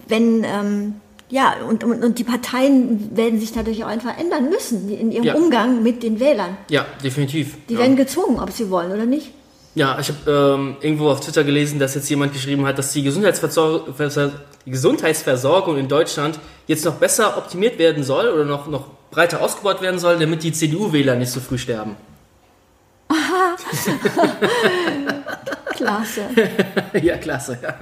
wenn, 0.08 0.44
ähm, 0.44 0.96
ja, 1.30 1.54
und, 1.66 1.82
und, 1.82 2.04
und, 2.04 2.18
die 2.18 2.24
Parteien 2.24 3.16
werden 3.16 3.40
sich 3.40 3.52
dadurch 3.52 3.82
auch 3.82 3.88
einfach 3.88 4.18
ändern 4.18 4.50
müssen 4.50 4.90
in 4.90 5.10
ihrem 5.10 5.24
ja. 5.24 5.34
Umgang 5.34 5.82
mit 5.82 6.02
den 6.02 6.20
Wählern. 6.20 6.58
Ja, 6.68 6.84
definitiv. 7.02 7.56
Die 7.70 7.72
ja. 7.72 7.80
werden 7.80 7.96
gezwungen, 7.96 8.38
ob 8.38 8.50
sie 8.50 8.68
wollen 8.68 8.92
oder 8.92 9.06
nicht. 9.06 9.30
Ja, 9.74 9.98
ich 9.98 10.10
habe 10.10 10.30
ähm, 10.30 10.76
irgendwo 10.82 11.08
auf 11.08 11.20
Twitter 11.20 11.42
gelesen, 11.42 11.78
dass 11.78 11.94
jetzt 11.94 12.10
jemand 12.10 12.34
geschrieben 12.34 12.66
hat, 12.66 12.76
dass 12.76 12.92
die, 12.92 13.02
Gesundheitsversor 13.02 13.86
die 14.66 14.70
Gesundheitsversorgung 14.70 15.78
in 15.78 15.88
Deutschland 15.88 16.38
jetzt 16.66 16.84
noch 16.84 16.96
besser 16.96 17.38
optimiert 17.38 17.78
werden 17.78 18.04
soll 18.04 18.28
oder 18.28 18.44
noch, 18.44 18.66
noch 18.66 18.88
breiter 19.10 19.40
ausgebaut 19.40 19.80
werden 19.80 19.98
soll, 19.98 20.18
damit 20.18 20.42
die 20.42 20.52
CDU-Wähler 20.52 21.16
nicht 21.16 21.30
so 21.30 21.40
früh 21.40 21.56
sterben. 21.56 21.96
Aha. 23.08 23.56
klasse. 25.84 26.22
ja, 27.02 27.16
klasse. 27.16 27.58
Ja. 27.62 27.78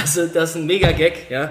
Also, 0.00 0.26
das 0.26 0.50
ist 0.50 0.56
ein 0.56 0.66
mega 0.66 0.92
Gag, 0.92 1.30
ja. 1.30 1.50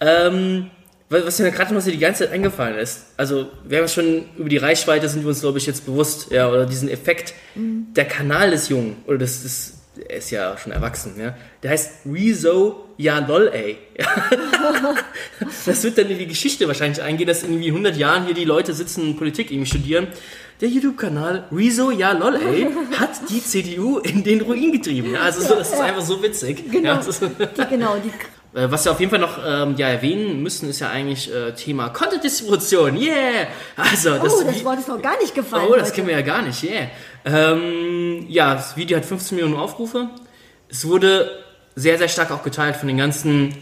Ähm, 0.00 0.70
was 1.10 1.40
mir 1.40 1.50
gerade 1.50 1.74
noch 1.74 1.80
so 1.80 1.90
die 1.90 1.98
ganze 1.98 2.24
Zeit 2.24 2.32
eingefallen 2.32 2.78
ist, 2.78 3.06
also 3.16 3.48
wir 3.64 3.78
haben 3.78 3.88
schon 3.88 4.26
über 4.38 4.48
die 4.48 4.58
Reichweite 4.58 5.08
sind 5.08 5.22
wir 5.22 5.30
uns, 5.30 5.40
glaube 5.40 5.58
ich, 5.58 5.66
jetzt 5.66 5.84
bewusst, 5.84 6.30
ja, 6.30 6.48
oder 6.48 6.66
diesen 6.66 6.88
Effekt, 6.88 7.34
mhm. 7.56 7.88
der 7.94 8.04
Kanal 8.04 8.52
des 8.52 8.68
Jungen, 8.68 8.96
oder 9.06 9.18
das, 9.18 9.42
das 9.42 9.74
er 10.08 10.18
ist 10.18 10.30
ja 10.30 10.56
schon 10.56 10.72
erwachsen, 10.72 11.14
ja, 11.18 11.36
der 11.62 11.72
heißt 11.72 12.06
Rezo 12.06 12.86
Ja 12.96 13.18
lol 13.18 13.50
ey. 13.52 13.76
das 15.66 15.82
wird 15.82 15.98
dann 15.98 16.08
in 16.08 16.18
die 16.18 16.28
Geschichte 16.28 16.68
wahrscheinlich 16.68 17.02
eingehen, 17.02 17.26
dass 17.26 17.42
in 17.42 17.52
irgendwie 17.52 17.68
100 17.68 17.96
Jahren 17.96 18.24
hier 18.24 18.34
die 18.34 18.44
Leute 18.44 18.72
sitzen 18.72 19.02
und 19.02 19.16
Politik 19.16 19.50
irgendwie 19.50 19.68
studieren 19.68 20.06
der 20.60 20.68
YouTube-Kanal 20.68 21.44
Rezo 21.50 21.90
Ja 21.90 22.12
Lol 22.12 22.36
ey 22.36 22.68
hat 22.98 23.10
die 23.28 23.42
CDU 23.42 23.98
in 23.98 24.22
den 24.22 24.42
Ruin 24.42 24.72
getrieben. 24.72 25.14
Ja, 25.14 25.22
also 25.22 25.40
so, 25.40 25.54
das 25.54 25.72
ist 25.72 25.80
einfach 25.80 26.02
so 26.02 26.22
witzig. 26.22 26.70
Genau, 26.70 26.94
ja, 26.94 27.00
die, 27.00 27.66
genau 27.68 27.96
die 27.96 28.10
äh, 28.58 28.70
was 28.70 28.84
wir 28.84 28.92
auf 28.92 29.00
jeden 29.00 29.10
Fall 29.10 29.20
noch 29.20 29.38
ähm, 29.44 29.74
ja, 29.76 29.88
erwähnen 29.88 30.42
müssen, 30.42 30.68
ist 30.68 30.80
ja 30.80 30.90
eigentlich 30.90 31.32
äh, 31.32 31.52
Thema 31.52 31.88
Content-Distribution. 31.90 32.96
Yeah! 32.96 33.46
Also, 33.76 34.18
das, 34.18 34.34
oh, 34.34 34.42
das 34.44 34.64
Wort 34.64 34.80
ist 34.80 34.88
noch 34.88 35.00
gar 35.00 35.18
nicht 35.18 35.34
gefallen. 35.34 35.66
Oh, 35.68 35.74
das 35.74 35.84
heute. 35.84 35.94
kennen 35.94 36.08
wir 36.08 36.16
ja 36.16 36.22
gar 36.22 36.42
nicht. 36.42 36.62
Yeah! 36.62 36.88
Ähm, 37.24 38.26
ja, 38.28 38.54
das 38.54 38.76
Video 38.76 38.96
hat 38.96 39.04
15 39.04 39.36
Millionen 39.36 39.58
Aufrufe. 39.58 40.08
Es 40.68 40.86
wurde 40.86 41.30
sehr, 41.76 41.96
sehr 41.98 42.08
stark 42.08 42.32
auch 42.32 42.42
geteilt 42.42 42.76
von 42.76 42.88
den 42.88 42.98
ganzen 42.98 43.54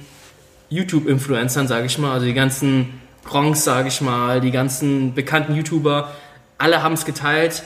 YouTube-Influencern, 0.70 1.68
sage 1.68 1.86
ich 1.86 1.98
mal. 1.98 2.14
Also 2.14 2.26
die 2.26 2.34
ganzen 2.34 3.00
Bronx, 3.24 3.64
sage 3.64 3.88
ich 3.88 4.00
mal, 4.00 4.40
die 4.40 4.50
ganzen 4.50 5.14
bekannten 5.14 5.54
YouTuber 5.54 6.10
alle 6.58 6.82
haben 6.82 6.94
es 6.94 7.04
geteilt. 7.04 7.62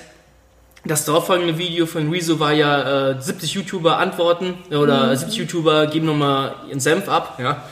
Das 0.85 1.05
darauffolgende 1.05 1.59
Video 1.59 1.87
von 1.87 2.11
Rezo 2.11 2.41
war 2.41 2.53
ja 2.53 3.11
äh, 3.11 3.21
70 3.21 3.55
YouTuber 3.55 3.99
antworten 3.99 4.55
oder 4.71 5.09
mhm. 5.09 5.17
70 5.17 5.39
YouTuber 5.39 5.87
geben 5.87 6.07
nochmal 6.07 6.55
ihren 6.69 6.81
Senf 6.81 7.09
ab, 7.09 7.39
ja. 7.41 7.63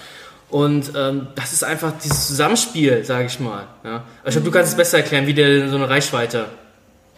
Und 0.48 0.92
ähm, 0.96 1.28
das 1.36 1.52
ist 1.52 1.62
einfach 1.62 1.92
dieses 2.02 2.26
Zusammenspiel, 2.26 3.04
sage 3.04 3.26
ich 3.26 3.38
mal. 3.38 3.64
Ja. 3.84 4.02
Ich 4.24 4.32
glaube, 4.32 4.46
du 4.46 4.50
kannst 4.50 4.70
es 4.72 4.76
besser 4.76 4.98
erklären, 4.98 5.26
wie 5.26 5.34
der 5.34 5.68
so 5.68 5.76
eine 5.76 5.88
Reichweite 5.88 6.46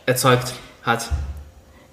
erzeugt 0.05 0.53
hat. 0.83 1.09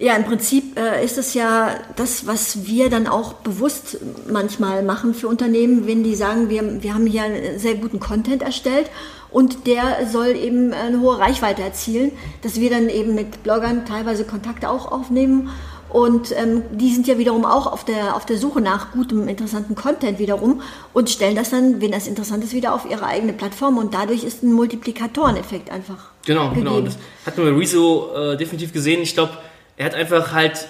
Ja, 0.02 0.16
im 0.16 0.24
Prinzip 0.24 0.80
äh, 0.80 1.04
ist 1.04 1.18
es 1.18 1.34
ja 1.34 1.76
das, 1.98 2.26
was 2.26 2.66
wir 2.66 2.90
dann 2.90 3.06
auch 3.06 3.34
bewusst 3.34 3.98
manchmal 4.32 4.82
machen 4.82 5.14
für 5.14 5.28
Unternehmen, 5.28 5.88
wenn 5.88 6.04
die 6.04 6.16
sagen, 6.16 6.50
wir, 6.50 6.82
wir 6.82 6.94
haben 6.94 7.06
hier 7.06 7.24
sehr 7.58 7.76
guten 7.76 8.00
Content 8.00 8.42
erstellt 8.42 8.90
und 9.30 9.68
der 9.68 10.08
soll 10.10 10.38
eben 10.38 10.72
eine 10.72 11.02
hohe 11.02 11.20
Reichweite 11.20 11.64
erzielen, 11.64 12.14
dass 12.44 12.62
wir 12.62 12.70
dann 12.70 12.88
eben 12.88 13.14
mit 13.14 13.44
Bloggern 13.44 13.86
teilweise 13.86 14.24
Kontakte 14.24 14.70
auch 14.70 14.90
aufnehmen 14.90 15.50
und 15.90 16.32
ähm, 16.38 16.64
die 16.72 16.94
sind 16.94 17.06
ja 17.06 17.18
wiederum 17.18 17.44
auch 17.44 17.68
auf 17.68 17.84
der, 17.84 18.16
auf 18.16 18.26
der 18.26 18.38
Suche 18.38 18.62
nach 18.62 18.94
gutem, 18.94 19.28
interessanten 19.28 19.76
Content 19.76 20.18
wiederum 20.18 20.62
und 20.94 21.10
stellen 21.10 21.36
das 21.36 21.50
dann, 21.50 21.82
wenn 21.82 21.92
das 21.92 22.08
interessant 22.08 22.42
ist, 22.46 22.54
wieder 22.54 22.74
auf 22.74 22.90
ihre 22.90 23.06
eigene 23.06 23.34
Plattform 23.34 23.78
und 23.78 23.94
dadurch 23.94 24.24
ist 24.24 24.44
ein 24.44 24.54
Multiplikatoreneffekt 24.54 25.70
einfach. 25.70 26.12
Genau, 26.26 26.50
gegeben. 26.50 26.68
genau. 26.68 26.82
Das 26.82 26.98
hat 27.26 27.38
man 27.38 27.48
bei 27.48 27.60
Rezo 27.60 28.16
äh, 28.16 28.38
definitiv 28.38 28.72
gesehen. 28.72 29.02
Ich 29.02 29.14
glaube, 29.14 29.34
er 29.80 29.86
hat 29.86 29.96
einfach 29.96 30.34
halt, 30.34 30.68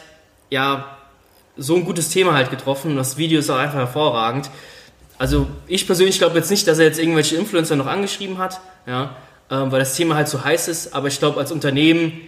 ja, 0.50 0.98
so 1.58 1.76
ein 1.76 1.84
gutes 1.84 2.10
Thema 2.10 2.34
halt 2.34 2.52
getroffen. 2.52 2.95
Das 2.95 3.17
Video 3.17 3.39
ist 3.39 3.50
auch 3.50 3.58
einfach 3.58 3.80
hervorragend. 3.80 4.50
Also 5.17 5.48
ich 5.67 5.86
persönlich 5.86 6.19
glaube 6.19 6.38
jetzt 6.38 6.50
nicht, 6.50 6.65
dass 6.67 6.80
er 6.80 6.86
jetzt 6.86 7.00
irgendwelche 7.00 7.36
Influencer 7.36 7.76
noch 7.76 7.88
angeschrieben 7.88 8.38
hat, 8.38 8.62
ja, 8.86 9.15
ähm, 9.52 9.72
weil 9.72 9.80
das 9.80 9.95
Thema 9.95 10.15
halt 10.15 10.30
so 10.30 10.43
heiß 10.45 10.69
ist. 10.69 10.93
Aber 10.93 11.08
ich 11.10 11.19
glaube, 11.19 11.39
als 11.39 11.52
Unternehmen 11.52 12.22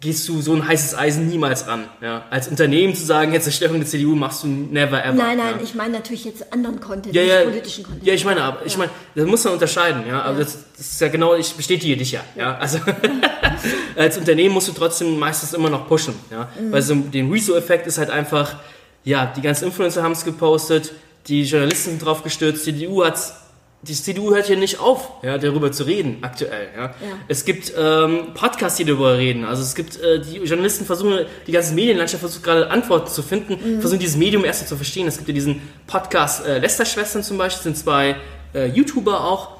gehst 0.00 0.28
du 0.28 0.42
so 0.42 0.52
ein 0.52 0.68
heißes 0.68 0.94
Eisen 0.94 1.26
niemals 1.26 1.66
an. 1.66 1.88
Ja? 2.02 2.26
Als 2.28 2.48
Unternehmen 2.48 2.94
zu 2.94 3.04
sagen, 3.04 3.32
jetzt 3.32 3.44
Zerstörung 3.44 3.78
der 3.78 3.88
CDU 3.88 4.14
machst 4.14 4.42
du 4.42 4.46
never 4.46 5.02
ever. 5.02 5.14
Nein, 5.14 5.38
nein, 5.38 5.54
ja? 5.56 5.62
ich 5.64 5.74
meine 5.74 5.94
natürlich 5.94 6.26
jetzt 6.26 6.52
anderen 6.52 6.80
Content, 6.80 7.14
ja, 7.14 7.22
ja, 7.22 7.44
politischen 7.44 7.82
Content. 7.84 8.06
Ja, 8.06 8.12
ich 8.12 8.24
meine, 8.26 8.42
aber 8.42 8.66
ich 8.66 8.76
meine, 8.76 8.90
das 9.14 9.24
muss 9.24 9.42
man 9.44 9.54
unterscheiden, 9.54 10.06
ja. 10.06 10.20
Aber 10.20 10.38
Ja. 10.38 10.44
das, 10.44 10.58
das 10.76 10.86
ist 10.86 11.00
ja 11.00 11.08
genau, 11.08 11.34
ich 11.34 11.54
bestätige 11.54 11.96
dich 11.96 12.12
ja. 12.12 12.20
ja. 12.36 12.58
Also 12.58 12.78
als 13.96 14.18
Unternehmen 14.18 14.54
musst 14.54 14.68
du 14.68 14.72
trotzdem 14.72 15.18
meistens 15.18 15.52
immer 15.54 15.70
noch 15.70 15.88
pushen, 15.88 16.14
ja. 16.30 16.48
Mhm. 16.60 16.72
Weil 16.72 16.82
so 16.82 16.94
den 16.94 17.30
Rezo-Effekt 17.30 17.86
ist 17.86 17.98
halt 17.98 18.10
einfach, 18.10 18.56
ja, 19.04 19.32
die 19.36 19.40
ganzen 19.40 19.66
Influencer 19.66 20.02
haben 20.02 20.12
es 20.12 20.24
gepostet, 20.24 20.92
die 21.28 21.42
Journalisten 21.44 21.90
sind 21.90 22.04
drauf 22.04 22.22
gestürzt, 22.22 22.66
die 22.66 22.74
CDU 22.74 23.04
hat's 23.04 23.34
die 23.82 23.94
CDU 23.94 24.34
hört 24.34 24.46
hier 24.46 24.56
nicht 24.56 24.80
auf, 24.80 25.10
ja, 25.22 25.38
darüber 25.38 25.70
zu 25.70 25.84
reden, 25.84 26.18
aktuell. 26.22 26.68
Ja. 26.76 26.94
Es 27.28 27.44
gibt 27.44 27.72
ähm, 27.78 28.28
Podcasts, 28.34 28.78
die 28.78 28.84
darüber 28.84 29.16
reden. 29.16 29.44
Also 29.44 29.62
es 29.62 29.74
gibt, 29.74 30.00
äh, 30.00 30.20
die 30.20 30.38
Journalisten 30.38 30.84
versuchen, 30.84 31.26
die 31.46 31.52
ganze 31.52 31.74
Medienlandschaft 31.74 32.20
versucht 32.20 32.42
gerade 32.42 32.70
Antworten 32.70 33.08
zu 33.08 33.22
finden, 33.22 33.80
versuchen 33.80 34.00
dieses 34.00 34.16
Medium 34.16 34.44
erst 34.44 34.66
zu 34.66 34.76
verstehen. 34.76 35.06
Es 35.06 35.18
gibt 35.18 35.28
ja 35.28 35.34
diesen 35.34 35.62
Podcast 35.86 36.46
äh, 36.46 36.58
Lester-Schwestern 36.58 37.22
zum 37.22 37.38
Beispiel, 37.38 37.62
sind 37.62 37.76
zwei 37.76 38.16
äh, 38.54 38.66
YouTuber 38.66 39.24
auch, 39.24 39.50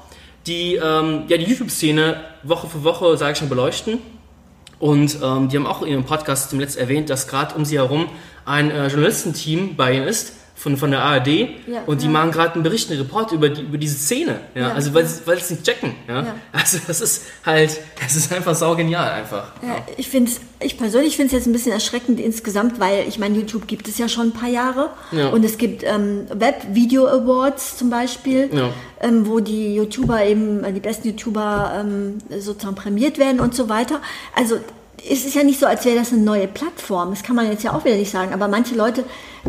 die 0.45 0.75
ähm, 0.75 1.23
ja 1.27 1.37
die 1.37 1.45
YouTube-Szene 1.45 2.19
Woche 2.43 2.67
für 2.67 2.83
Woche, 2.83 3.17
sage 3.17 3.33
ich 3.33 3.37
schon, 3.37 3.49
beleuchten. 3.49 3.99
Und 4.79 5.17
ähm, 5.23 5.49
die 5.49 5.57
haben 5.57 5.65
auch 5.65 5.81
in 5.81 5.89
ihrem 5.89 6.03
Podcast 6.03 6.49
zum 6.49 6.59
letzten 6.59 6.79
erwähnt, 6.79 7.09
dass 7.09 7.27
gerade 7.27 7.55
um 7.55 7.65
sie 7.65 7.77
herum 7.77 8.07
ein 8.45 8.69
äh, 8.71 8.87
Journalistenteam 8.87 9.75
bei 9.75 9.93
ihnen 9.93 10.07
ist, 10.07 10.33
von, 10.57 10.75
von 10.75 10.89
der 10.89 11.03
ARD. 11.03 11.27
Ja, 11.27 11.47
und 11.85 12.01
die 12.01 12.05
ja. 12.05 12.11
machen 12.11 12.31
gerade 12.31 12.55
einen 12.55 12.63
Bericht, 12.63 12.89
einen 12.89 12.99
Report 12.99 13.31
über, 13.31 13.49
die, 13.49 13.61
über 13.61 13.77
diese 13.77 13.95
Szene. 13.95 14.39
Ja? 14.55 14.61
Ja, 14.61 14.73
also 14.73 14.93
weil 14.93 15.05
sie 15.05 15.21
weil 15.25 15.37
sie 15.37 15.43
es 15.43 15.49
nicht 15.51 15.63
checken. 15.63 15.93
Ja? 16.07 16.35
Also 16.51 16.79
das 16.87 16.99
ist 16.99 17.25
halt, 17.45 17.79
das 18.01 18.15
ist 18.15 18.33
einfach 18.33 18.55
saugenial 18.55 19.11
einfach. 19.11 19.51
Ich 19.97 20.09
finde 20.09 20.31
ich 20.59 20.77
persönlich 20.77 21.15
finde 21.15 21.27
es 21.27 21.33
jetzt 21.33 21.45
ein 21.45 21.53
bisschen 21.53 21.71
erschreckend 21.71 22.19
insgesamt, 22.19 22.79
weil 22.79 23.07
ich 23.07 23.19
meine, 23.19 23.37
YouTube 23.37 23.67
gibt 23.67 23.87
es 23.87 23.99
ja 23.99 24.09
schon 24.09 24.29
ein 24.29 24.33
paar 24.33 24.49
Jahre 24.49 24.89
Ja. 25.11 25.29
und 25.29 25.45
es 25.45 25.59
gibt 25.59 25.83
ähm, 25.83 26.25
Web 26.33 26.65
Video 26.71 27.05
Awards 27.05 27.77
zum 27.77 27.91
Beispiel, 27.91 28.49
ähm, 28.99 29.27
wo 29.27 29.39
die 29.39 29.75
YouTuber 29.75 30.25
eben, 30.25 30.63
äh, 30.63 30.73
die 30.73 30.79
besten 30.79 31.09
YouTuber 31.09 31.71
ähm, 31.81 32.17
sozusagen 32.39 32.75
prämiert 32.75 33.19
werden 33.19 33.39
und 33.39 33.53
so 33.53 33.69
weiter. 33.69 34.01
Also 34.35 34.57
es 35.09 35.25
ist 35.25 35.35
ja 35.35 35.43
nicht 35.43 35.59
so, 35.59 35.65
als 35.65 35.85
wäre 35.85 35.97
das 35.97 36.11
eine 36.11 36.21
neue 36.21 36.47
Plattform. 36.47 37.11
Das 37.11 37.23
kann 37.23 37.35
man 37.35 37.49
jetzt 37.49 37.63
ja 37.63 37.73
auch 37.73 37.85
wieder 37.85 37.95
nicht 37.95 38.11
sagen. 38.11 38.33
Aber 38.33 38.47
manche 38.47 38.75
Leute, 38.75 39.03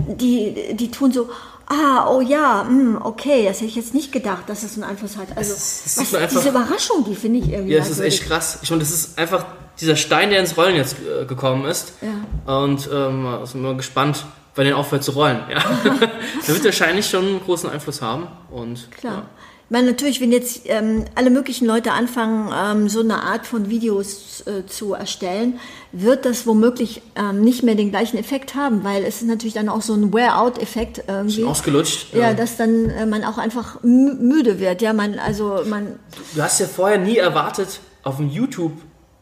die, 0.07 0.75
die 0.75 0.91
tun 0.91 1.13
so, 1.13 1.29
ah, 1.67 2.09
oh 2.11 2.21
ja, 2.21 2.65
hm, 2.67 2.99
okay, 3.03 3.45
das 3.47 3.57
hätte 3.59 3.67
ich 3.67 3.77
jetzt 3.77 3.95
nicht 3.95 4.13
gedacht, 4.13 4.45
dass 4.49 4.63
das 4.63 4.75
einen 4.75 4.85
Einfluss 4.85 5.17
hat. 5.17 5.29
Also 5.37 5.53
was, 5.53 6.15
einfach- 6.15 6.29
diese 6.37 6.49
Überraschung, 6.51 7.05
die 7.05 7.15
finde 7.15 7.41
ich 7.41 7.51
irgendwie 7.53 7.73
Ja, 7.73 7.79
das 7.81 7.91
ist 7.91 8.01
echt 8.01 8.25
krass. 8.27 8.59
Ich 8.63 8.71
meine, 8.71 8.81
das 8.81 8.91
ist 8.91 9.19
einfach 9.19 9.45
dieser 9.81 9.97
Stein, 9.97 10.31
der 10.31 10.41
ins 10.41 10.57
Rollen 10.57 10.77
jetzt 10.77 10.97
äh, 10.99 11.25
gekommen 11.25 11.65
ist. 11.67 11.93
Ja. 12.01 12.63
Und 12.63 12.89
ähm, 12.93 13.27
sind 13.45 13.63
wir 13.63 13.75
gespannt, 13.75 14.25
wann 14.59 14.67
den 14.67 14.75
aufhört 14.75 15.05
zu 15.05 15.13
rollen. 15.13 15.39
Ja. 15.51 15.59
der 16.47 16.55
wird 16.55 16.65
wahrscheinlich 16.65 17.07
schon 17.07 17.25
einen 17.27 17.41
großen 17.41 17.71
Einfluss 17.71 18.03
haben. 18.03 18.27
Und 18.51 18.91
Klar. 18.91 19.15
Ja. 19.15 19.23
Ich 19.67 19.71
meine, 19.71 19.89
natürlich, 19.89 20.21
wenn 20.23 20.33
jetzt 20.33 20.63
ähm, 20.65 21.05
alle 21.15 21.29
möglichen 21.29 21.67
Leute 21.67 21.93
anfangen, 21.93 22.51
ähm, 22.57 22.89
so 22.89 23.01
eine 23.01 23.23
Art 23.23 23.47
von 23.47 23.69
Videos 23.69 24.43
äh, 24.47 24.65
zu 24.67 24.95
erstellen, 24.95 25.61
wird 25.93 26.25
das 26.25 26.47
womöglich 26.47 27.03
ähm, 27.17 27.43
nicht 27.43 27.63
mehr 27.63 27.75
den 27.75 27.91
gleichen 27.91 28.17
Effekt 28.17 28.55
haben, 28.55 28.83
weil 28.83 29.05
es 29.05 29.17
ist 29.21 29.29
natürlich 29.29 29.53
dann 29.53 29.69
auch 29.69 29.83
so 29.83 29.93
ein 29.93 30.11
Wear-out-Effekt 30.15 31.05
irgendwie. 31.07 31.45
Ausgelutscht. 31.45 32.15
Ja, 32.15 32.33
dass 32.33 32.57
dann 32.57 32.89
äh, 32.89 33.05
man 33.05 33.25
auch 33.25 33.37
einfach 33.37 33.83
mü- 33.83 34.15
müde 34.15 34.59
wird. 34.59 34.81
Ja, 34.81 34.95
man, 34.95 35.19
also 35.19 35.61
man, 35.67 35.99
Du 36.35 36.43
hast 36.43 36.61
ja 36.61 36.67
vorher 36.67 36.97
nie 36.97 37.19
erwartet, 37.19 37.81
auf 38.05 38.17
dem 38.17 38.31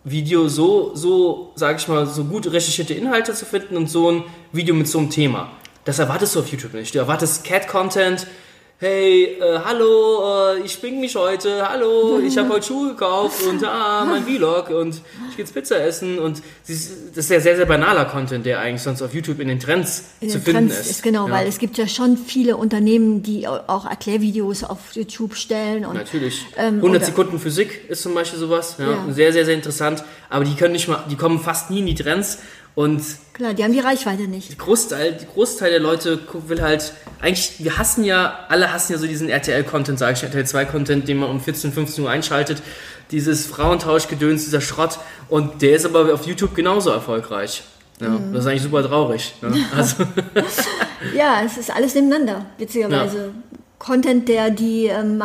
YouTube-Video 0.07 0.49
so, 0.49 0.95
so, 0.95 1.53
sag 1.57 1.79
ich 1.79 1.88
mal, 1.88 2.07
so 2.07 2.25
gut 2.25 2.47
recherchierte 2.47 2.95
Inhalte 2.95 3.35
zu 3.35 3.45
finden 3.45 3.77
und 3.77 3.90
so 3.90 4.11
ein 4.11 4.25
Video 4.53 4.75
mit 4.75 4.88
so 4.88 4.99
einem 4.99 5.11
Thema. 5.11 5.51
Das 5.85 5.99
erwartest 5.99 6.35
du 6.35 6.40
auf 6.40 6.49
YouTube 6.49 6.75
nicht. 6.75 6.95
Du 6.95 6.99
erwartest 6.99 7.45
Cat-Content. 7.45 8.27
Hey, 8.79 9.39
äh, 9.41 9.59
hallo, 9.65 10.53
äh, 10.55 10.61
ich 10.61 10.73
schwing 10.75 11.01
mich 11.01 11.17
heute, 11.17 11.67
hallo, 11.67 12.19
ich 12.21 12.37
habe 12.37 12.51
heute 12.51 12.67
Schuhe 12.67 12.91
gekauft 12.91 13.43
und 13.49 13.65
ah, 13.65 14.05
mein 14.05 14.23
Vlog 14.25 14.69
und 14.69 14.97
ich 15.31 15.37
gehe 15.37 15.47
jetzt 15.47 15.55
Pizza 15.55 15.81
essen 15.83 16.19
und 16.19 16.43
das 16.69 16.91
ist 17.17 17.31
ja 17.31 17.41
sehr, 17.41 17.57
sehr 17.57 17.65
banaler 17.65 18.05
Content, 18.05 18.45
der 18.45 18.61
eigentlich 18.61 18.83
sonst 18.83 19.01
auf 19.01 19.15
YouTube 19.15 19.41
in 19.41 19.49
den 19.49 19.61
Trends 19.61 20.05
in 20.21 20.29
zu 20.29 20.37
den 20.41 20.43
finden 20.45 20.69
Trends 20.69 20.81
ist. 20.81 20.91
ist 20.91 21.03
genau, 21.03 21.27
ja. 21.27 21.33
weil 21.33 21.47
es 21.49 21.59
gibt 21.59 21.79
ja 21.79 21.89
schon 21.89 22.19
viele 22.19 22.59
Unternehmen, 22.59 23.23
die 23.23 23.49
au- 23.49 23.61
auch 23.67 23.87
Erklärvideos 23.89 24.62
auf 24.62 24.79
YouTube 24.93 25.37
stellen 25.37 25.87
und 25.87 25.95
Natürlich. 25.95 26.45
Ähm, 26.59 26.75
100 26.77 26.97
oder- 26.97 27.05
Sekunden 27.07 27.39
Physik 27.39 27.89
ist 27.89 28.03
zum 28.03 28.12
Beispiel 28.12 28.39
sowas. 28.39 28.77
Ja, 28.79 28.91
Ja. 28.91 29.05
Sehr, 29.11 29.33
sehr, 29.33 29.47
sehr 29.47 29.55
interessant. 29.55 30.05
Aber 30.29 30.45
die 30.45 30.55
können 30.55 30.73
nicht 30.75 30.87
mal, 30.89 31.03
die 31.11 31.17
kommen 31.17 31.41
fast 31.41 31.71
nie 31.71 31.79
in 31.79 31.87
die 31.87 31.95
Trends. 31.95 32.41
Und 32.77 33.03
klar, 33.33 33.55
die 33.55 33.65
haben 33.65 33.73
die 33.73 33.81
Reichweite 33.81 34.25
nicht. 34.29 34.53
die 34.53 34.59
Großteil, 34.59 35.15
die 35.15 35.25
Großteil 35.25 35.71
der 35.71 35.81
Leute 35.81 36.21
will 36.47 36.61
halt, 36.61 36.93
eigentlich, 37.23 37.55
wir 37.59 37.79
hassen 37.79 38.05
ja, 38.05 38.41
alle 38.51 38.71
hassen 38.71 38.93
ja 38.93 38.99
so 38.99 39.07
diesen 39.07 39.31
RTL-Content, 39.31 39.99
sage 39.99 40.12
ich, 40.12 40.23
RTL 40.23 40.45
2-Content, 40.45 41.09
den 41.09 41.17
man 41.17 41.31
um 41.31 41.41
14, 41.41 41.73
15 41.73 42.05
Uhr 42.05 42.11
einschaltet. 42.11 42.62
Dieses 43.11 43.47
Frauentauschgedöns, 43.47 44.45
dieser 44.45 44.61
Schrott. 44.61 44.99
Und 45.31 45.62
der 45.62 45.77
ist 45.77 45.87
aber 45.87 46.12
auf 46.12 46.27
YouTube 46.27 46.55
genauso 46.55 46.91
erfolgreich. 46.91 47.62
Ja, 47.99 48.11
Mhm. 48.11 48.35
Das 48.35 48.45
ist 48.45 48.51
eigentlich 48.51 48.62
super 48.62 48.87
traurig. 48.87 49.35
Ja. 49.41 49.49
Also, 49.75 50.05
Ja, 51.17 51.41
es 51.47 51.57
ist 51.57 51.75
alles 51.75 51.95
nebeneinander, 51.95 52.45
witzigerweise. 52.59 53.31
Content, 53.79 54.29
der 54.29 54.51
die 54.51 54.87
ähm, 54.87 55.23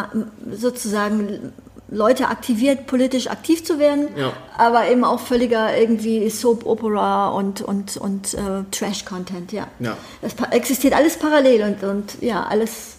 sozusagen 0.54 1.52
Leute 1.91 2.30
aktiviert, 2.30 2.88
politisch 2.88 3.27
aktiv 3.27 3.65
zu 3.65 3.77
werden, 3.77 4.08
Ja. 4.15 4.32
aber 4.58 4.89
eben 4.89 5.04
auch 5.04 5.19
völliger 5.19 5.77
irgendwie 5.77 6.30
Soap 6.30 6.65
Opera 6.65 7.30
und, 7.30 7.62
und, 7.62 7.97
und 7.97 8.34
äh, 8.34 8.63
Trash-Content, 8.71 9.51
ja. 9.51 9.67
Ja. 9.80 9.97
Das 10.21 10.34
existiert 10.51 10.93
alles 10.95 11.19
parallel 11.19 11.63
und, 11.63 11.84
und 11.84 12.21
ja, 12.21 12.43
alles 12.43 12.95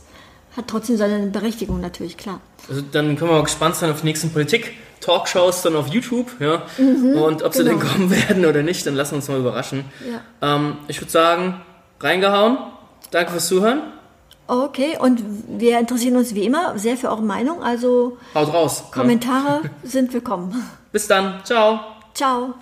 hat 0.57 0.69
trotzdem 0.69 0.99
seine 0.99 1.27
Berechtigung 1.29 1.81
natürlich, 1.81 2.19
klar. 2.19 2.41
Also 2.69 2.83
dann 2.83 3.17
können 3.17 3.31
wir 3.31 3.37
mal 3.37 3.45
gespannt 3.45 3.77
sein 3.77 3.91
auf 3.91 4.01
die 4.03 4.07
nächsten 4.07 4.31
Politik-Talkshows 4.31 5.63
dann 5.63 5.75
auf 5.75 5.89
YouTube, 5.89 6.31
ja. 6.39 6.63
und 6.79 7.43
ob 7.43 7.55
sie 7.55 7.65
genau. 7.65 7.79
denn 7.79 7.89
kommen 7.89 8.11
werden 8.29 8.45
oder 8.45 8.63
nicht, 8.63 8.87
dann 8.87 8.95
lassen 8.95 9.13
wir 9.13 9.17
uns 9.17 9.29
mal 9.29 9.39
überraschen. 9.39 9.87
Ja. 10.41 10.57
Ähm, 10.57 10.77
ich 10.89 11.01
würde 11.01 11.11
sagen, 11.11 11.63
reingehauen. 11.99 12.59
Danke 13.11 13.33
fürs 13.33 13.49
Zuhören. 13.49 13.81
Okay, 14.47 14.99
und 14.99 15.23
wir 15.49 15.79
interessieren 15.79 16.17
uns 16.17 16.35
wie 16.35 16.45
immer 16.45 16.79
sehr 16.79 16.97
für 16.97 17.09
eure 17.09 17.23
Meinung, 17.23 17.63
also 17.63 18.19
Haut 18.35 18.53
raus. 18.53 18.85
Ja. 18.87 19.01
Kommentare 19.03 19.63
sind 19.83 20.13
willkommen. 20.13 20.55
Bis 20.91 21.07
dann. 21.07 21.41
Ciao. 21.45 21.81
Ciao. 22.15 22.55